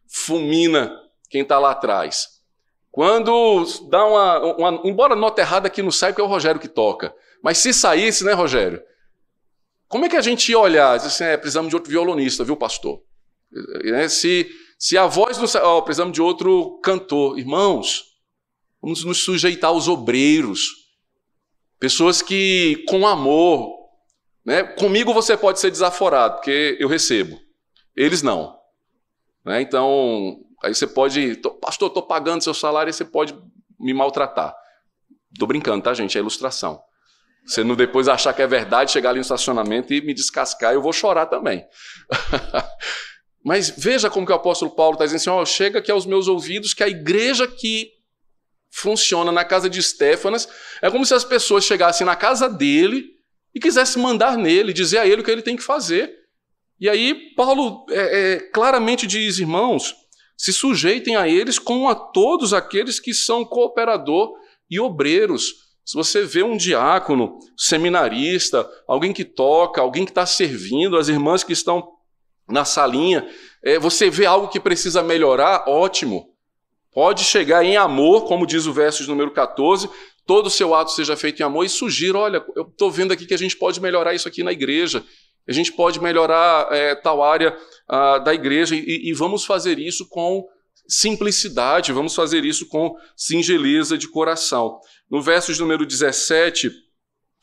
[0.08, 2.36] fulmina quem está lá atrás.
[2.90, 6.68] Quando dá uma, uma, Embora nota errada aqui não sai, porque é o Rogério que
[6.68, 7.14] toca.
[7.42, 8.82] Mas se saísse, né, Rogério?
[9.96, 10.98] Como é que a gente ia olhar?
[10.98, 13.02] Diz assim, é, precisamos de outro violonista, viu, pastor?
[13.82, 14.46] É, se
[14.78, 18.04] se a voz não oh, precisamos de outro cantor, irmãos,
[18.82, 20.68] vamos nos sujeitar aos obreiros,
[21.80, 23.74] pessoas que com amor,
[24.44, 24.64] né?
[24.64, 27.40] Comigo você pode ser desaforado, porque eu recebo.
[27.96, 28.54] Eles não.
[29.46, 29.62] Né?
[29.62, 33.34] Então, aí você pode, pastor, estou pagando seu salário, e você pode
[33.80, 34.54] me maltratar.
[35.32, 36.18] Estou brincando, tá, gente?
[36.18, 36.82] É ilustração.
[37.46, 40.82] Você não depois achar que é verdade, chegar ali no estacionamento e me descascar, eu
[40.82, 41.64] vou chorar também.
[43.44, 46.74] Mas veja como que o apóstolo Paulo está dizendo assim: chega aqui aos meus ouvidos
[46.74, 47.90] que a igreja que
[48.72, 50.48] funciona na casa de Estéfanas
[50.82, 53.06] é como se as pessoas chegassem na casa dele
[53.54, 56.12] e quisessem mandar nele, dizer a ele o que ele tem que fazer.
[56.78, 59.94] E aí Paulo é, é, claramente diz, irmãos,
[60.36, 64.34] se sujeitem a eles como a todos aqueles que são cooperador
[64.68, 65.65] e obreiros.
[65.86, 71.44] Se você vê um diácono, seminarista, alguém que toca, alguém que está servindo, as irmãs
[71.44, 71.92] que estão
[72.48, 73.24] na salinha,
[73.62, 76.34] é, você vê algo que precisa melhorar, ótimo.
[76.92, 79.88] Pode chegar em amor, como diz o verso de número 14,
[80.26, 83.24] todo o seu ato seja feito em amor e sugira, olha, eu estou vendo aqui
[83.24, 85.04] que a gente pode melhorar isso aqui na igreja,
[85.48, 87.56] a gente pode melhorar é, tal área
[88.24, 90.44] da igreja e, e vamos fazer isso com
[90.88, 94.80] simplicidade, vamos fazer isso com singeleza de coração.
[95.10, 96.70] No verso de número 17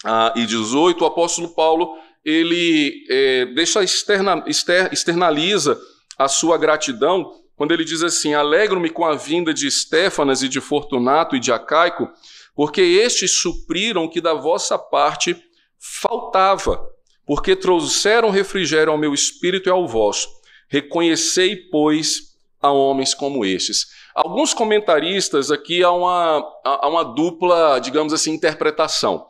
[0.06, 5.80] ah, e 18, o apóstolo Paulo ele é, deixa externa, exter, externaliza
[6.18, 10.60] a sua gratidão quando ele diz assim: Alegro-me com a vinda de Estéfanas e de
[10.60, 12.10] Fortunato e de Acaico,
[12.56, 15.36] porque estes supriram o que da vossa parte
[15.80, 16.82] faltava,
[17.26, 20.28] porque trouxeram refrigério ao meu espírito e ao vosso.
[20.68, 23.88] Reconhecei, pois, a homens como estes.
[24.16, 29.26] Alguns comentaristas aqui há uma, há uma dupla, digamos assim, interpretação.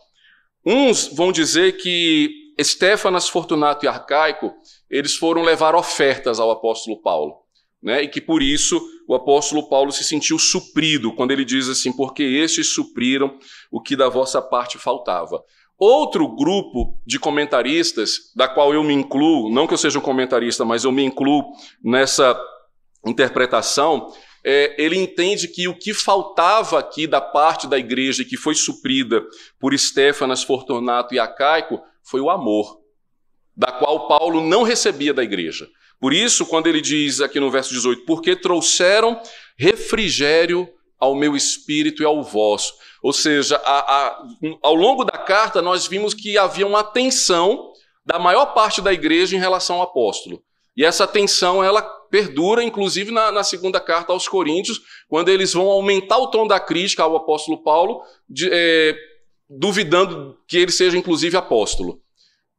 [0.66, 4.54] Uns vão dizer que Estéfanas, Fortunato e Arcaico,
[4.90, 7.44] eles foram levar ofertas ao apóstolo Paulo.
[7.82, 8.04] Né?
[8.04, 12.24] E que por isso o apóstolo Paulo se sentiu suprido, quando ele diz assim: porque
[12.24, 13.38] estes supriram
[13.72, 15.44] o que da vossa parte faltava.
[15.78, 20.64] Outro grupo de comentaristas, da qual eu me incluo, não que eu seja um comentarista,
[20.64, 21.44] mas eu me incluo
[21.84, 22.40] nessa
[23.06, 24.08] interpretação,
[24.44, 29.24] é, ele entende que o que faltava aqui da parte da igreja que foi suprida
[29.60, 32.82] por Estéfanas, Fortunato e Acaico foi o amor,
[33.56, 35.68] da qual Paulo não recebia da igreja.
[36.00, 39.22] Por isso, quando ele diz aqui no verso 18, porque trouxeram
[39.58, 40.68] refrigério
[41.00, 42.74] ao meu espírito e ao vosso.
[43.02, 44.24] Ou seja, a, a,
[44.62, 47.72] ao longo da carta, nós vimos que havia uma tensão
[48.06, 50.44] da maior parte da igreja em relação ao apóstolo.
[50.76, 51.82] E essa tensão, ela
[52.14, 56.60] perdura, inclusive, na, na segunda carta aos Coríntios, quando eles vão aumentar o tom da
[56.60, 58.96] crítica ao apóstolo Paulo, de, é,
[59.50, 62.04] duvidando que ele seja inclusive apóstolo.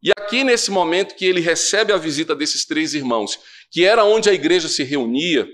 [0.03, 3.39] E aqui nesse momento que ele recebe a visita desses três irmãos,
[3.71, 5.51] que era onde a igreja se reunia, de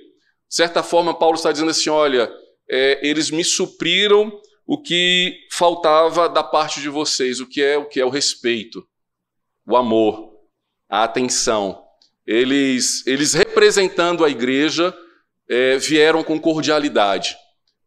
[0.48, 2.32] certa forma Paulo está dizendo assim: olha,
[2.70, 4.32] é, eles me supriram
[4.66, 8.82] o que faltava da parte de vocês, o que é o que é o respeito,
[9.66, 10.32] o amor,
[10.88, 11.89] a atenção.
[12.30, 14.96] Eles, eles representando a igreja,
[15.48, 17.36] é, vieram com cordialidade,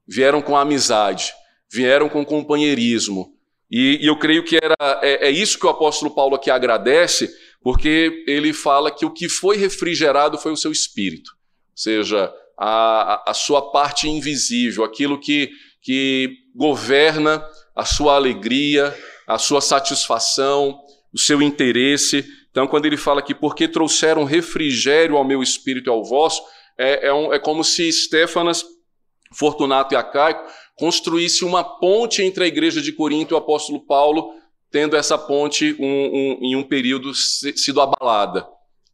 [0.06, 1.32] vieram com amizade,
[1.72, 3.34] vieram com companheirismo,
[3.72, 7.34] e, e eu creio que era, é, é isso que o apóstolo Paulo aqui agradece,
[7.62, 11.32] porque ele fala que o que foi refrigerado foi o seu espírito,
[11.72, 12.30] ou seja,
[12.60, 17.42] a, a sua parte invisível, aquilo que, que governa
[17.74, 18.94] a sua alegria,
[19.26, 20.78] a sua satisfação,
[21.14, 22.26] o seu interesse.
[22.54, 26.40] Então, quando ele fala que porque trouxeram refrigério ao meu espírito e ao vosso,
[26.78, 28.64] é, é, um, é como se Stefanas,
[29.32, 30.44] Fortunato e Acaico
[30.78, 34.32] construísse uma ponte entre a igreja de Corinto e o apóstolo Paulo,
[34.70, 38.48] tendo essa ponte um, um, em um período sido abalada.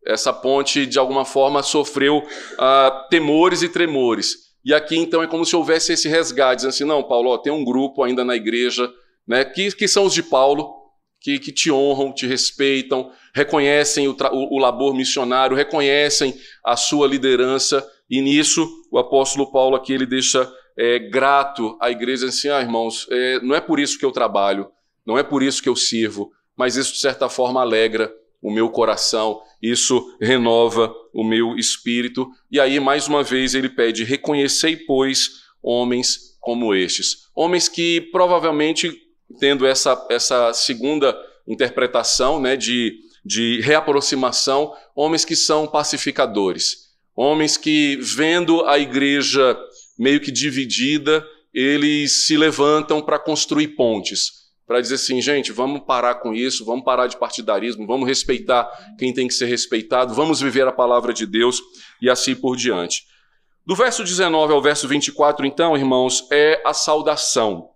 [0.05, 4.49] Essa ponte, de alguma forma, sofreu uh, temores e tremores.
[4.63, 7.51] E aqui, então, é como se houvesse esse resgate, dizendo assim, não, Paulo, ó, tem
[7.51, 8.89] um grupo ainda na igreja,
[9.27, 10.78] né, que, que são os de Paulo,
[11.19, 17.07] que, que te honram, te respeitam, reconhecem o, o, o labor missionário, reconhecem a sua
[17.07, 22.61] liderança, e nisso o apóstolo Paulo aqui ele deixa é, grato à igreja assim, ah,
[22.61, 24.69] irmãos, é, não é por isso que eu trabalho,
[25.05, 28.11] não é por isso que eu sirvo, mas isso de certa forma alegra
[28.41, 32.29] o meu coração, isso renova o meu espírito.
[32.49, 37.29] E aí, mais uma vez, ele pede: reconhecei, pois, homens como estes.
[37.35, 38.93] Homens que provavelmente,
[39.39, 41.15] tendo essa, essa segunda
[41.47, 49.57] interpretação né, de, de reaproximação, homens que são pacificadores, homens que, vendo a igreja
[49.97, 56.13] meio que dividida, eles se levantam para construir pontes para dizer assim, gente, vamos parar
[56.13, 58.69] com isso, vamos parar de partidarismo, vamos respeitar
[58.99, 61.59] quem tem que ser respeitado, vamos viver a palavra de Deus
[61.99, 63.07] e assim por diante.
[63.65, 67.68] Do verso 19 ao verso 24, então, irmãos, é a saudação.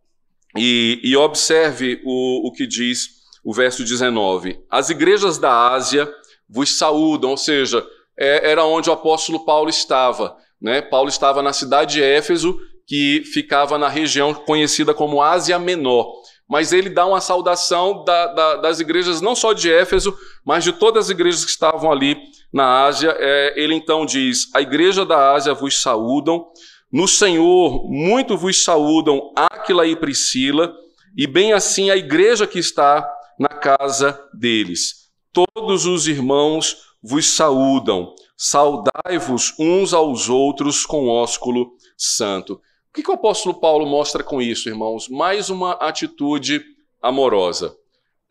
[0.58, 3.10] E, e observe o, o que diz
[3.44, 6.12] o verso 19: As igrejas da Ásia
[6.50, 7.86] vos saúdam, ou seja,
[8.18, 10.36] é, era onde o apóstolo Paulo estava.
[10.62, 10.82] Né?
[10.82, 16.72] Paulo estava na cidade de Éfeso, que ficava na região conhecida como Ásia Menor mas
[16.74, 21.06] ele dá uma saudação da, da, das igrejas, não só de Éfeso, mas de todas
[21.06, 22.18] as igrejas que estavam ali
[22.54, 23.16] na Ásia.
[23.18, 26.46] É, ele então diz: A igreja da Ásia vos saúdam,
[26.94, 30.78] no Senhor muito vos saúdam Áquila e Priscila,
[31.18, 35.10] e bem assim a igreja que está na casa deles.
[35.34, 42.54] Todos os irmãos vos saúdam, saudai-vos uns aos outros com ósculo santo.
[42.54, 45.10] O que, que o apóstolo Paulo mostra com isso, irmãos?
[45.10, 46.64] Mais uma atitude
[47.02, 47.76] amorosa.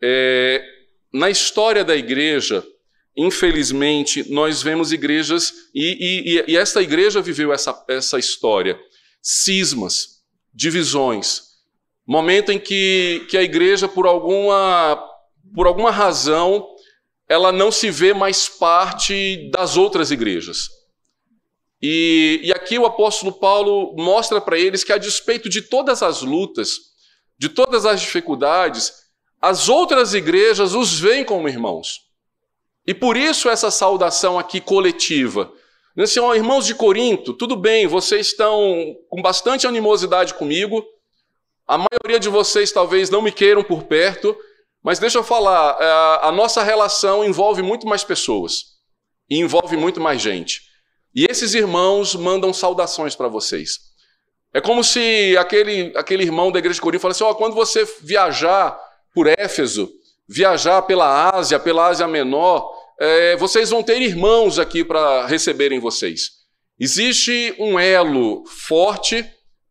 [0.01, 0.63] É,
[1.13, 2.65] na história da igreja,
[3.15, 8.79] infelizmente, nós vemos igrejas, e, e, e esta igreja viveu essa, essa história:
[9.21, 11.53] cismas, divisões.
[12.05, 15.01] Momento em que, que a igreja, por alguma,
[15.55, 16.67] por alguma razão,
[17.29, 20.69] ela não se vê mais parte das outras igrejas.
[21.81, 26.21] E, e aqui o apóstolo Paulo mostra para eles que, a despeito de todas as
[26.21, 26.93] lutas,
[27.37, 28.93] de todas as dificuldades,
[29.41, 32.12] as outras igrejas os veem como irmãos.
[32.85, 35.51] E por isso essa saudação aqui coletiva.
[35.97, 40.83] Assim, oh, irmãos de Corinto, tudo bem, vocês estão com bastante animosidade comigo,
[41.67, 44.35] a maioria de vocês talvez não me queiram por perto,
[44.83, 48.73] mas deixa eu falar, é, a nossa relação envolve muito mais pessoas
[49.29, 50.61] e envolve muito mais gente.
[51.15, 53.79] E esses irmãos mandam saudações para vocês.
[54.53, 58.77] É como se aquele, aquele irmão da igreja de Corinto falasse: oh, quando você viajar
[59.13, 59.89] por Éfeso,
[60.27, 62.69] viajar pela Ásia, pela Ásia Menor,
[62.99, 66.43] é, vocês vão ter irmãos aqui para receberem vocês.
[66.79, 69.25] Existe um elo forte,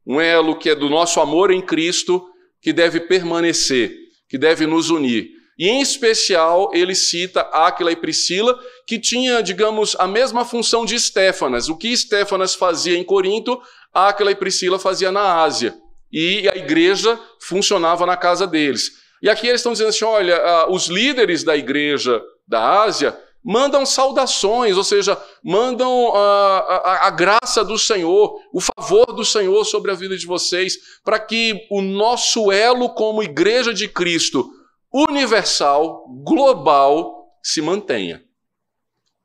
[0.06, 2.24] um elo que é do nosso amor em Cristo,
[2.60, 3.92] que deve permanecer,
[4.28, 5.28] que deve nos unir.
[5.58, 10.94] E em especial ele cita Áquila e Priscila, que tinha, digamos, a mesma função de
[10.94, 11.68] Estéfanas.
[11.68, 13.60] O que Estéfanas fazia em Corinto,
[13.92, 15.74] Áquila e Priscila fazia na Ásia.
[16.10, 19.01] E a igreja funcionava na casa deles.
[19.22, 24.76] E aqui eles estão dizendo assim: olha, os líderes da igreja da Ásia mandam saudações,
[24.76, 29.94] ou seja, mandam a, a, a, graça do Senhor, o favor do Senhor sobre a
[29.94, 34.48] vida de vocês, para que o nosso elo como igreja de Cristo
[34.92, 38.22] universal, global, se mantenha.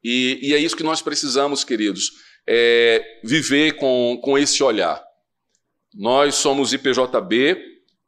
[0.04, 2.12] E, e é isso que nós precisamos, queridos,
[2.48, 5.04] é viver com, com esse olhar.
[5.94, 7.58] Nós somos IPJB,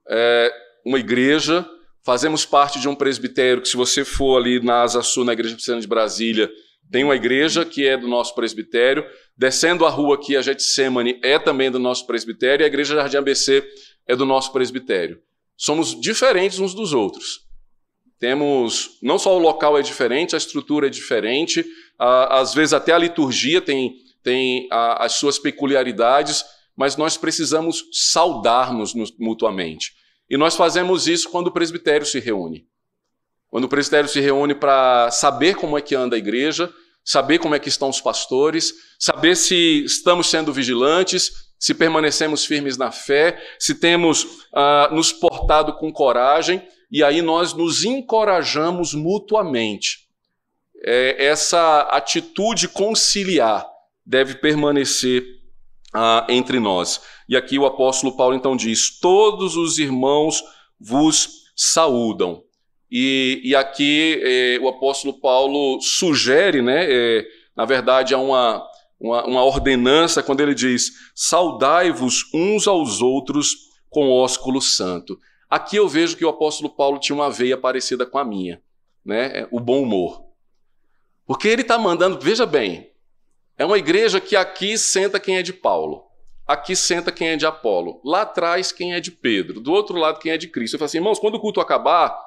[0.10, 0.54] é,
[0.86, 1.68] uma igreja,
[2.04, 5.56] fazemos parte de um presbitério que, se você for ali na Asa Sul, na Igreja
[5.56, 6.52] Presbiteriana de Brasília,
[6.92, 9.06] tem uma igreja que é do nosso presbitério.
[9.38, 13.18] Descendo a rua aqui, a Getsemane é também do nosso presbitério, e a Igreja Jardim
[13.18, 13.64] ABC
[14.08, 15.22] é do nosso presbitério.
[15.56, 17.42] Somos diferentes uns dos outros.
[18.18, 21.64] Temos, não só o local é diferente, a estrutura é diferente,
[21.98, 23.94] às vezes até a liturgia tem,
[24.24, 26.44] tem as suas peculiaridades,
[26.76, 29.94] mas nós precisamos saudarmos mutuamente.
[30.30, 32.68] E nós fazemos isso quando o presbitério se reúne.
[33.50, 36.72] Quando o presbitério se reúne para saber como é que anda a igreja,
[37.04, 42.78] saber como é que estão os pastores, saber se estamos sendo vigilantes, se permanecemos firmes
[42.78, 50.08] na fé, se temos ah, nos portado com coragem, e aí nós nos encorajamos mutuamente.
[50.82, 53.68] É, essa atitude conciliar
[54.06, 55.39] deve permanecer
[55.94, 57.02] ah, entre nós.
[57.28, 60.44] E aqui o apóstolo Paulo então diz: Todos os irmãos
[60.80, 62.44] vos saúdam.
[62.92, 67.26] E, e aqui eh, o apóstolo Paulo sugere, né, eh,
[67.56, 68.66] na verdade, é uma,
[69.00, 73.56] uma, uma ordenança quando ele diz: Saudai-vos uns aos outros
[73.90, 75.20] com ósculo santo.
[75.50, 78.62] Aqui eu vejo que o apóstolo Paulo tinha uma veia parecida com a minha,
[79.04, 79.48] né?
[79.52, 80.24] o bom humor.
[81.26, 82.89] Porque ele está mandando, veja bem,
[83.60, 86.06] é uma igreja que aqui senta quem é de Paulo,
[86.48, 90.18] aqui senta quem é de Apolo, lá atrás quem é de Pedro, do outro lado
[90.18, 90.76] quem é de Cristo.
[90.76, 92.18] Eu falo assim, irmãos, quando o culto acabar,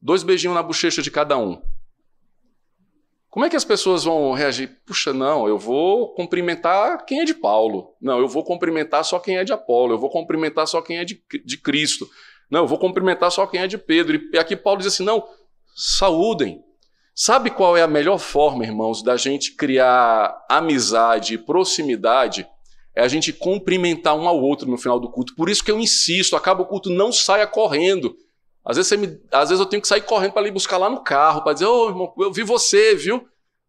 [0.00, 1.62] dois beijinhos na bochecha de cada um.
[3.30, 4.76] Como é que as pessoas vão reagir?
[4.84, 7.94] Puxa, não, eu vou cumprimentar quem é de Paulo.
[7.98, 9.94] Não, eu vou cumprimentar só quem é de Apolo.
[9.94, 12.06] Eu vou cumprimentar só quem é de, de Cristo.
[12.50, 14.20] Não, eu vou cumprimentar só quem é de Pedro.
[14.34, 15.26] E aqui Paulo diz assim: não,
[15.74, 16.62] saúdem.
[17.14, 22.46] Sabe qual é a melhor forma, irmãos, da gente criar amizade e proximidade?
[22.94, 25.34] É a gente cumprimentar um ao outro no final do culto.
[25.34, 28.16] Por isso que eu insisto, acaba o culto, não saia correndo.
[28.64, 31.02] Às vezes, me, às vezes eu tenho que sair correndo para ir buscar lá no
[31.02, 33.26] carro, para dizer, ô oh, irmão, eu vi você, viu?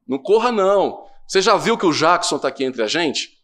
[0.07, 1.05] Não corra não.
[1.27, 3.37] Você já viu que o Jackson está aqui entre a gente?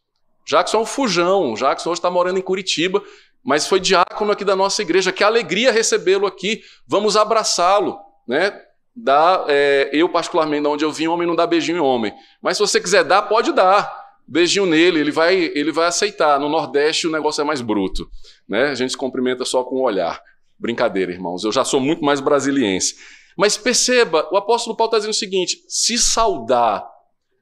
[0.45, 1.53] Jackson é um fujão.
[1.53, 3.03] O Jackson hoje está morando em Curitiba,
[3.43, 5.11] mas foi diácono aqui da nossa igreja.
[5.11, 6.61] Que alegria recebê-lo aqui.
[6.87, 7.97] Vamos abraçá-lo,
[8.27, 8.61] né?
[8.95, 12.13] Dá, é, eu, particularmente, de onde eu vim, homem não dá beijinho em homem.
[12.41, 14.09] Mas se você quiser dar, pode dar.
[14.27, 16.39] Beijinho nele, ele vai, ele vai aceitar.
[16.39, 18.07] No Nordeste o negócio é mais bruto.
[18.47, 18.65] Né?
[18.65, 20.21] A gente se cumprimenta só com o olhar.
[20.57, 21.43] Brincadeira, irmãos.
[21.43, 22.95] Eu já sou muito mais brasiliense.
[23.37, 26.85] Mas perceba, o apóstolo Paulo está dizendo o seguinte: se saudar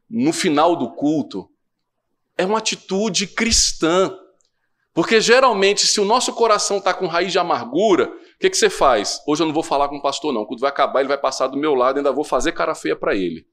[0.09, 1.49] no final do culto
[2.37, 4.15] é uma atitude cristã.
[4.93, 8.69] Porque geralmente, se o nosso coração está com raiz de amargura, o que, que você
[8.69, 9.19] faz?
[9.25, 10.45] Hoje eu não vou falar com o pastor, não.
[10.45, 12.95] Quando vai acabar, ele vai passar do meu lado e ainda vou fazer cara feia
[12.95, 13.47] para ele.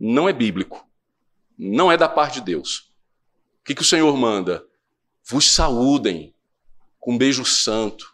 [0.00, 0.88] Não é bíblico.
[1.58, 2.90] Não é da parte de Deus.
[3.60, 4.64] O que, que o Senhor manda?
[5.22, 6.34] Vos saúdem
[6.98, 8.10] com um beijo santo,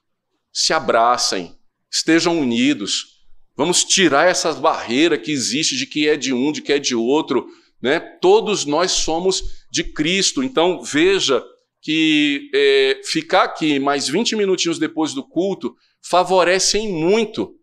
[0.53, 1.57] se abracem,
[1.89, 3.25] estejam unidos.
[3.57, 6.97] Vamos tirar essas barreiras que existe de que é de um, de que é de
[6.97, 7.47] outro.
[7.81, 8.01] Né?
[8.01, 10.43] Todos nós somos de Cristo.
[10.43, 11.45] Então veja
[11.81, 17.55] que é, ficar aqui mais 20 minutinhos depois do culto favorecem muito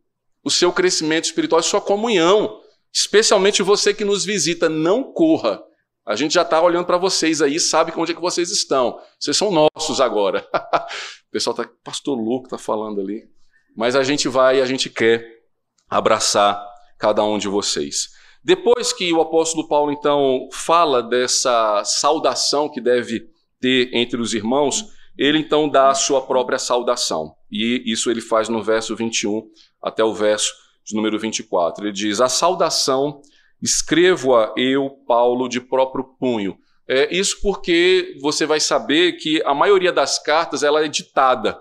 [0.43, 2.59] o seu crescimento espiritual e sua comunhão.
[2.91, 5.61] Especialmente você que nos visita, não corra.
[6.05, 8.99] A gente já está olhando para vocês aí, sabe onde é que vocês estão.
[9.19, 10.47] Vocês são nossos agora.
[11.29, 13.29] o pessoal está, pastor Luco está falando ali.
[13.75, 15.23] Mas a gente vai e a gente quer
[15.87, 16.59] abraçar
[16.97, 18.09] cada um de vocês.
[18.43, 23.29] Depois que o apóstolo Paulo, então, fala dessa saudação que deve
[23.59, 24.85] ter entre os irmãos,
[25.19, 27.35] ele então dá a sua própria saudação.
[27.51, 29.43] E isso ele faz no verso 21
[29.83, 30.53] até o verso
[30.85, 31.83] de número 24.
[31.83, 33.21] Ele diz: A saudação
[33.61, 36.57] escrevo-a eu, Paulo, de próprio punho.
[36.87, 41.59] É, isso porque você vai saber que a maioria das cartas ela é ditada.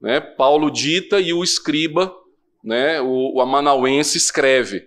[0.00, 0.20] Né?
[0.20, 2.14] Paulo dita e o escriba,
[2.62, 4.84] né, o, o amanauense, escreve.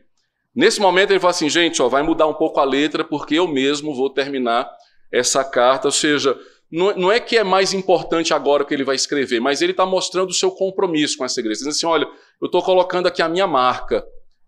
[0.56, 3.48] Nesse momento ele fala assim, gente, ó, vai mudar um pouco a letra porque eu
[3.48, 4.70] mesmo vou terminar
[5.12, 6.38] essa carta, ou seja,
[6.72, 9.86] não, é que é mais importante agora o que ele vai escrever, mas ele está
[9.86, 11.58] mostrando o seu compromisso com essa igreja.
[11.58, 12.08] Dizendo assim: olha,
[12.42, 14.06] eu estou colocando aqui a minha marca.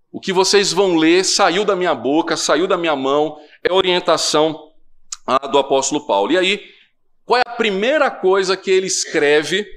[0.10, 4.72] O que vocês vão ler saiu da minha boca, saiu da minha mão, é orientação
[5.28, 6.32] ah, do apóstolo Paulo.
[6.32, 6.62] E aí,
[7.26, 9.68] qual é a primeira coisa que ele escreve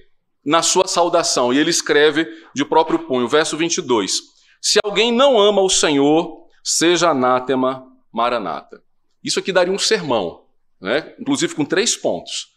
[0.45, 1.53] na sua saudação?
[1.53, 4.21] E ele escreve de próprio punho, verso 22.
[4.61, 8.81] Se alguém não ama o Senhor, seja anátema maranata.
[9.25, 10.46] Isso aqui daria um sermão
[10.81, 11.14] né?
[11.18, 12.55] inclusive com três pontos.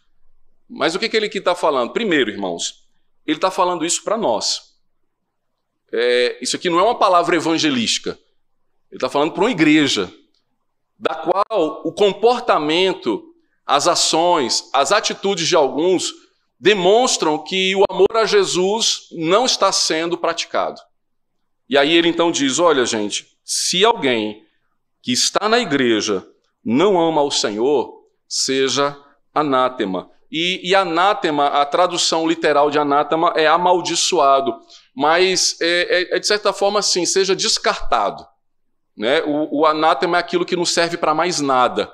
[0.68, 1.92] Mas o que, que ele está falando?
[1.92, 2.84] Primeiro, irmãos,
[3.26, 4.70] ele está falando isso para nós.
[5.92, 8.18] É, isso aqui não é uma palavra evangelística.
[8.90, 10.12] Ele está falando para uma igreja,
[10.98, 13.34] da qual o comportamento,
[13.66, 16.12] as ações, as atitudes de alguns
[16.58, 20.80] demonstram que o amor a Jesus não está sendo praticado.
[21.68, 24.44] E aí ele então diz: olha, gente, se alguém
[25.02, 26.26] que está na igreja
[26.64, 27.99] não ama o Senhor,
[28.30, 28.96] seja
[29.34, 30.08] anátema.
[30.30, 34.54] E, e, anátema, a tradução literal de anátema é amaldiçoado,
[34.94, 38.24] mas é, é, é de certa forma assim, seja descartado.
[38.96, 39.22] Né?
[39.22, 41.92] O, o anátema é aquilo que não serve para mais nada.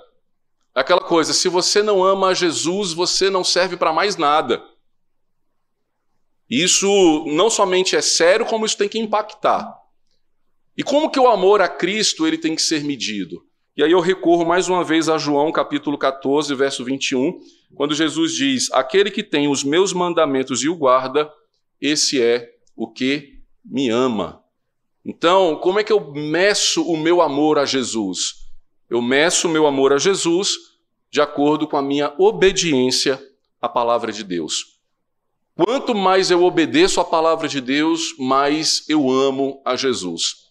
[0.75, 4.63] Aquela coisa, se você não ama Jesus, você não serve para mais nada.
[6.51, 9.75] Isso não somente é sério, como isso tem que impactar.
[10.77, 13.46] E como que o amor a Cristo ele tem que ser medido?
[13.77, 17.39] E aí eu recorro mais uma vez a João capítulo 14, verso 21,
[17.75, 21.31] quando Jesus diz: Aquele que tem os meus mandamentos e o guarda,
[21.79, 24.43] esse é o que me ama.
[25.05, 28.47] Então, como é que eu meço o meu amor a Jesus?
[28.89, 30.55] Eu meço o meu amor a Jesus
[31.11, 33.23] de acordo com a minha obediência
[33.61, 34.81] à palavra de Deus.
[35.55, 40.46] Quanto mais eu obedeço à palavra de Deus, mais eu amo a Jesus.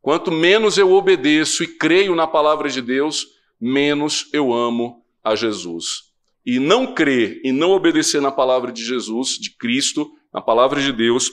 [0.00, 3.26] Quanto menos eu obedeço e creio na palavra de Deus,
[3.60, 6.10] menos eu amo a Jesus.
[6.44, 10.92] E não crer e não obedecer na palavra de Jesus, de Cristo, na palavra de
[10.92, 11.30] Deus,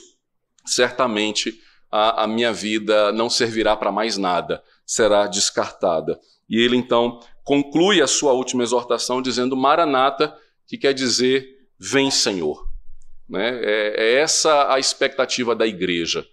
[0.66, 1.58] certamente
[1.90, 6.20] a, a minha vida não servirá para mais nada, será descartada.
[6.48, 11.46] E ele então conclui a sua última exortação dizendo Maranata, que quer dizer
[11.78, 12.68] vem Senhor.
[13.28, 13.60] Né?
[13.62, 16.26] É, é essa a expectativa da igreja.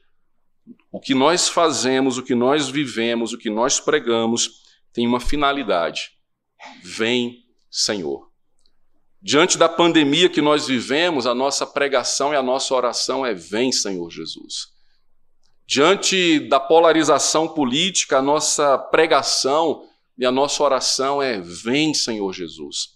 [0.96, 4.62] O que nós fazemos, o que nós vivemos, o que nós pregamos
[4.94, 6.12] tem uma finalidade.
[6.82, 8.32] Vem, Senhor.
[9.22, 13.74] Diante da pandemia que nós vivemos, a nossa pregação e a nossa oração é: Vem,
[13.74, 14.68] Senhor Jesus.
[15.68, 19.86] Diante da polarização política, a nossa pregação
[20.18, 22.92] e a nossa oração é: Vem, Senhor Jesus.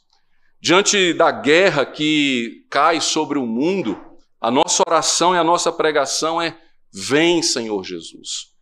[0.61, 4.01] Diante da guerra que cai sobre o mundo,
[4.39, 6.57] a nossa oração e a nossa pregação é:
[6.91, 8.53] Vem, Senhor Jesus.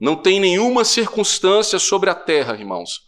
[0.00, 3.06] Não tem nenhuma circunstância sobre a terra, irmãos,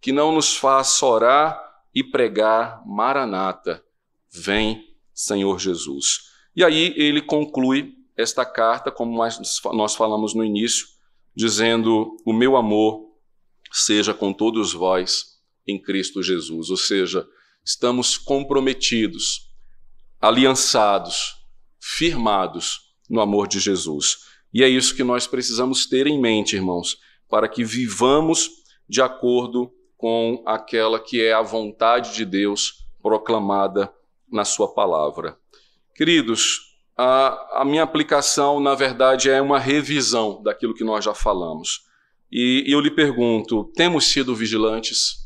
[0.00, 1.62] que não nos faça orar
[1.94, 3.82] e pregar Maranata.
[4.30, 4.84] Vem,
[5.14, 6.32] Senhor Jesus.
[6.54, 9.16] E aí ele conclui esta carta, como
[9.72, 10.86] nós falamos no início,
[11.34, 13.12] dizendo: O meu amor
[13.70, 16.70] seja com todos vós em Cristo Jesus.
[16.70, 17.26] Ou seja,
[17.64, 19.50] estamos comprometidos,
[20.20, 21.36] aliançados,
[21.80, 24.20] firmados no amor de Jesus.
[24.54, 26.96] E é isso que nós precisamos ter em mente, irmãos,
[27.28, 28.50] para que vivamos
[28.88, 33.92] de acordo com aquela que é a vontade de Deus proclamada
[34.30, 35.36] na Sua palavra.
[35.94, 36.60] Queridos,
[36.96, 41.82] a, a, minha aplicação, na verdade, é uma revisão daquilo que nós já falamos.
[42.30, 45.16] E, e eu lhe pergunto: temos sido vigilantes?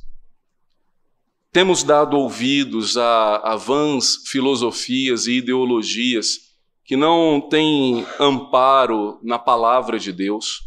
[1.52, 6.45] Temos dado ouvidos a, a vãs filosofias e ideologias
[6.86, 10.62] que não têm amparo na palavra de Deus?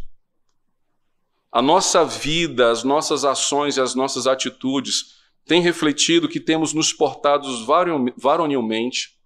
[1.49, 6.91] A nossa vida, as nossas ações e as nossas atitudes têm refletido que temos nos
[6.91, 7.47] portado
[8.17, 9.17] varonilmente,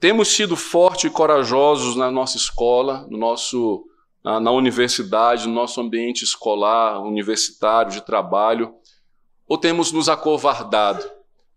[0.00, 3.84] temos sido fortes e corajosos na nossa escola, no nosso,
[4.24, 8.74] na, na universidade, no nosso ambiente escolar, universitário, de trabalho,
[9.46, 11.04] ou temos nos acovardado,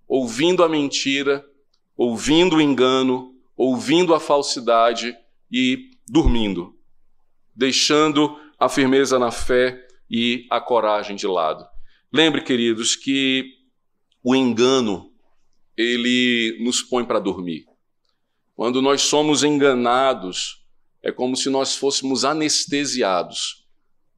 [0.07, 1.45] ouvindo a mentira,
[1.95, 3.30] ouvindo o engano,
[3.63, 5.15] ouvindo a falsidade
[5.51, 6.73] e dormindo,
[7.55, 11.63] deixando a firmeza na fé e a coragem de lado.
[12.11, 13.45] Lembre, queridos, que
[14.23, 15.13] o engano
[15.77, 17.67] ele nos põe para dormir.
[18.55, 20.65] Quando nós somos enganados,
[21.03, 23.67] é como se nós fôssemos anestesiados,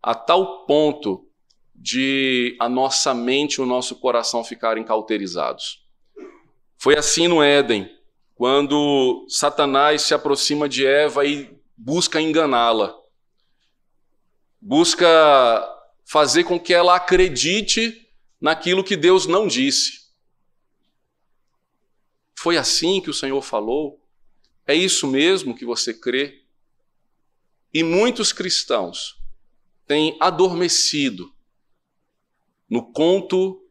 [0.01, 1.27] a tal ponto
[1.75, 5.85] de a nossa mente e o nosso coração ficarem cauterizados.
[6.77, 7.89] Foi assim no Éden,
[8.35, 12.95] quando Satanás se aproxima de Eva e busca enganá-la.
[14.59, 15.07] Busca
[16.05, 18.09] fazer com que ela acredite
[18.39, 20.03] naquilo que Deus não disse.
[22.35, 24.01] Foi assim que o Senhor falou?
[24.65, 26.43] É isso mesmo que você crê?
[27.73, 29.17] E muitos cristãos
[29.87, 31.33] têm adormecido
[32.69, 33.65] no conto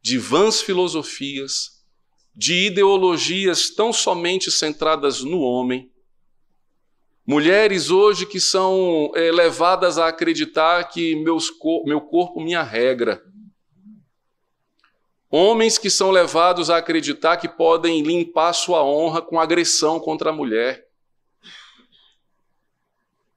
[0.00, 1.75] de vãs filosofias,
[2.36, 5.90] de ideologias tão somente centradas no homem.
[7.26, 11.50] Mulheres hoje que são é, levadas a acreditar que meus,
[11.86, 13.24] meu corpo, minha regra.
[15.30, 20.32] Homens que são levados a acreditar que podem limpar sua honra com agressão contra a
[20.32, 20.86] mulher.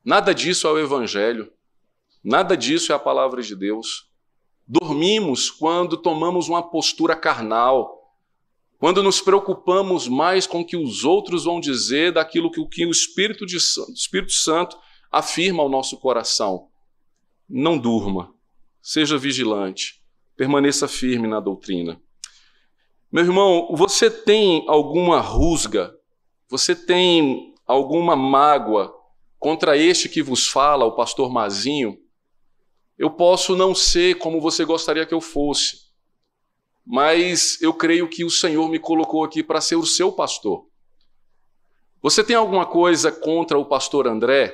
[0.03, 1.51] Nada disso é o Evangelho.
[2.23, 4.07] Nada disso é a palavra de Deus.
[4.67, 7.98] Dormimos quando tomamos uma postura carnal,
[8.79, 12.91] quando nos preocupamos mais com o que os outros vão dizer daquilo que, que o
[12.91, 14.77] Espírito, de, Espírito Santo
[15.11, 16.69] afirma ao nosso coração.
[17.47, 18.33] Não durma,
[18.81, 20.01] seja vigilante,
[20.37, 22.01] permaneça firme na doutrina.
[23.11, 25.93] Meu irmão, você tem alguma rusga,
[26.49, 28.95] você tem alguma mágoa
[29.37, 31.97] contra este que vos fala, o pastor Mazinho?
[32.97, 35.88] Eu posso não ser como você gostaria que eu fosse,
[36.85, 40.67] mas eu creio que o Senhor me colocou aqui para ser o seu pastor.
[42.01, 44.53] Você tem alguma coisa contra o pastor André,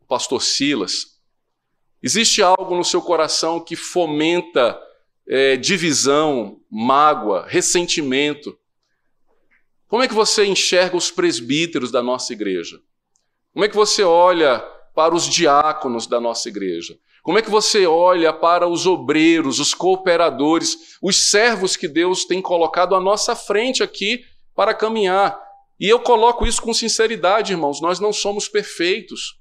[0.00, 1.20] o pastor Silas?
[2.02, 4.80] Existe algo no seu coração que fomenta
[5.28, 8.58] é, divisão, mágoa, ressentimento.
[9.86, 12.80] Como é que você enxerga os presbíteros da nossa igreja?
[13.52, 14.58] Como é que você olha
[14.94, 16.98] para os diáconos da nossa igreja?
[17.22, 22.40] Como é que você olha para os obreiros, os cooperadores, os servos que Deus tem
[22.40, 25.38] colocado à nossa frente aqui para caminhar?
[25.78, 29.38] E eu coloco isso com sinceridade, irmãos, nós não somos perfeitos.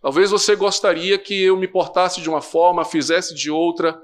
[0.00, 4.00] Talvez você gostaria que eu me portasse de uma forma, fizesse de outra,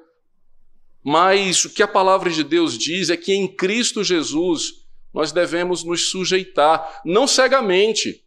[1.02, 5.82] mas o que a palavra de Deus diz é que em Cristo Jesus nós devemos
[5.82, 8.22] nos sujeitar, não cegamente.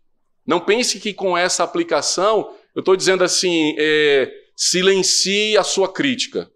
[0.45, 4.31] Não pense que com essa aplicação eu estou dizendo assim, é,
[4.63, 6.47] silencie a sua crítica,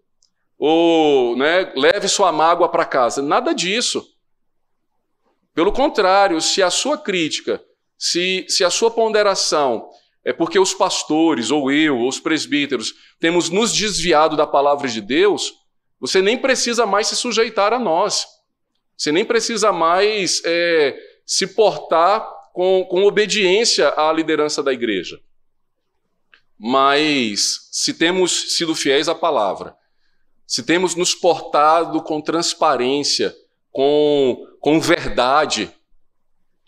[0.56, 3.20] ou né, leve sua mágoa para casa.
[3.20, 4.06] Nada disso.
[5.52, 7.60] Pelo contrário, se a sua crítica,
[7.98, 9.90] se, se a sua ponderação
[10.24, 15.00] é porque os pastores, ou eu, ou os presbíteros, temos nos desviado da palavra de
[15.00, 15.54] Deus,
[15.98, 18.24] você nem precisa mais se sujeitar a nós.
[18.96, 20.96] Você nem precisa mais é,
[21.26, 25.18] se portar com, com obediência à liderança da igreja.
[26.58, 29.76] Mas se temos sido fiéis à palavra,
[30.46, 33.34] se temos nos portado com transparência,
[33.70, 35.70] com, com verdade,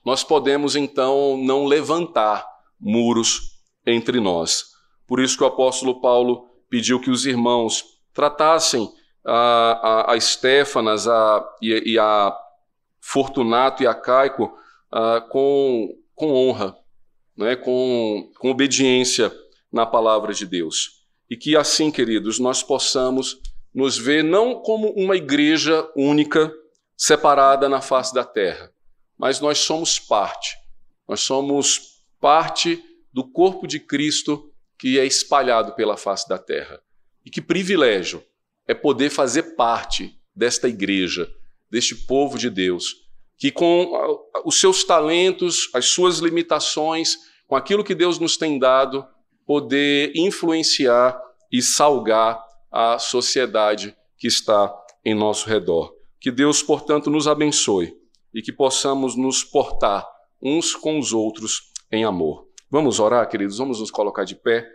[0.04, 2.46] nós podemos então não levantar
[2.78, 4.72] muros entre nós.
[5.06, 8.92] Por isso que o apóstolo Paulo pediu que os irmãos tratassem
[9.24, 12.36] a, a, a Stefanas a, e, e, a
[13.00, 14.52] Fortunato e a Caico
[14.90, 16.76] a, com, com honra,
[17.36, 19.32] né, com, com obediência
[19.72, 21.04] na palavra de Deus.
[21.30, 23.40] E que assim, queridos, nós possamos
[23.74, 26.52] nos ver não como uma igreja única,
[26.96, 28.72] separada na face da terra,
[29.16, 30.56] mas nós somos parte.
[31.06, 36.80] Nós somos parte do corpo de Cristo que é espalhado pela face da terra.
[37.24, 38.22] E que privilégio
[38.66, 41.28] é poder fazer parte desta igreja,
[41.70, 42.96] deste povo de Deus,
[43.36, 43.92] que com
[44.44, 47.16] os seus talentos, as suas limitações,
[47.46, 49.06] com aquilo que Deus nos tem dado,
[49.48, 51.18] poder influenciar
[51.50, 52.38] e salgar
[52.70, 54.70] a sociedade que está
[55.02, 55.94] em nosso redor.
[56.20, 57.96] Que Deus, portanto, nos abençoe
[58.34, 60.06] e que possamos nos portar
[60.42, 62.46] uns com os outros em amor.
[62.70, 63.56] Vamos orar, queridos?
[63.56, 64.68] Vamos nos colocar de pé.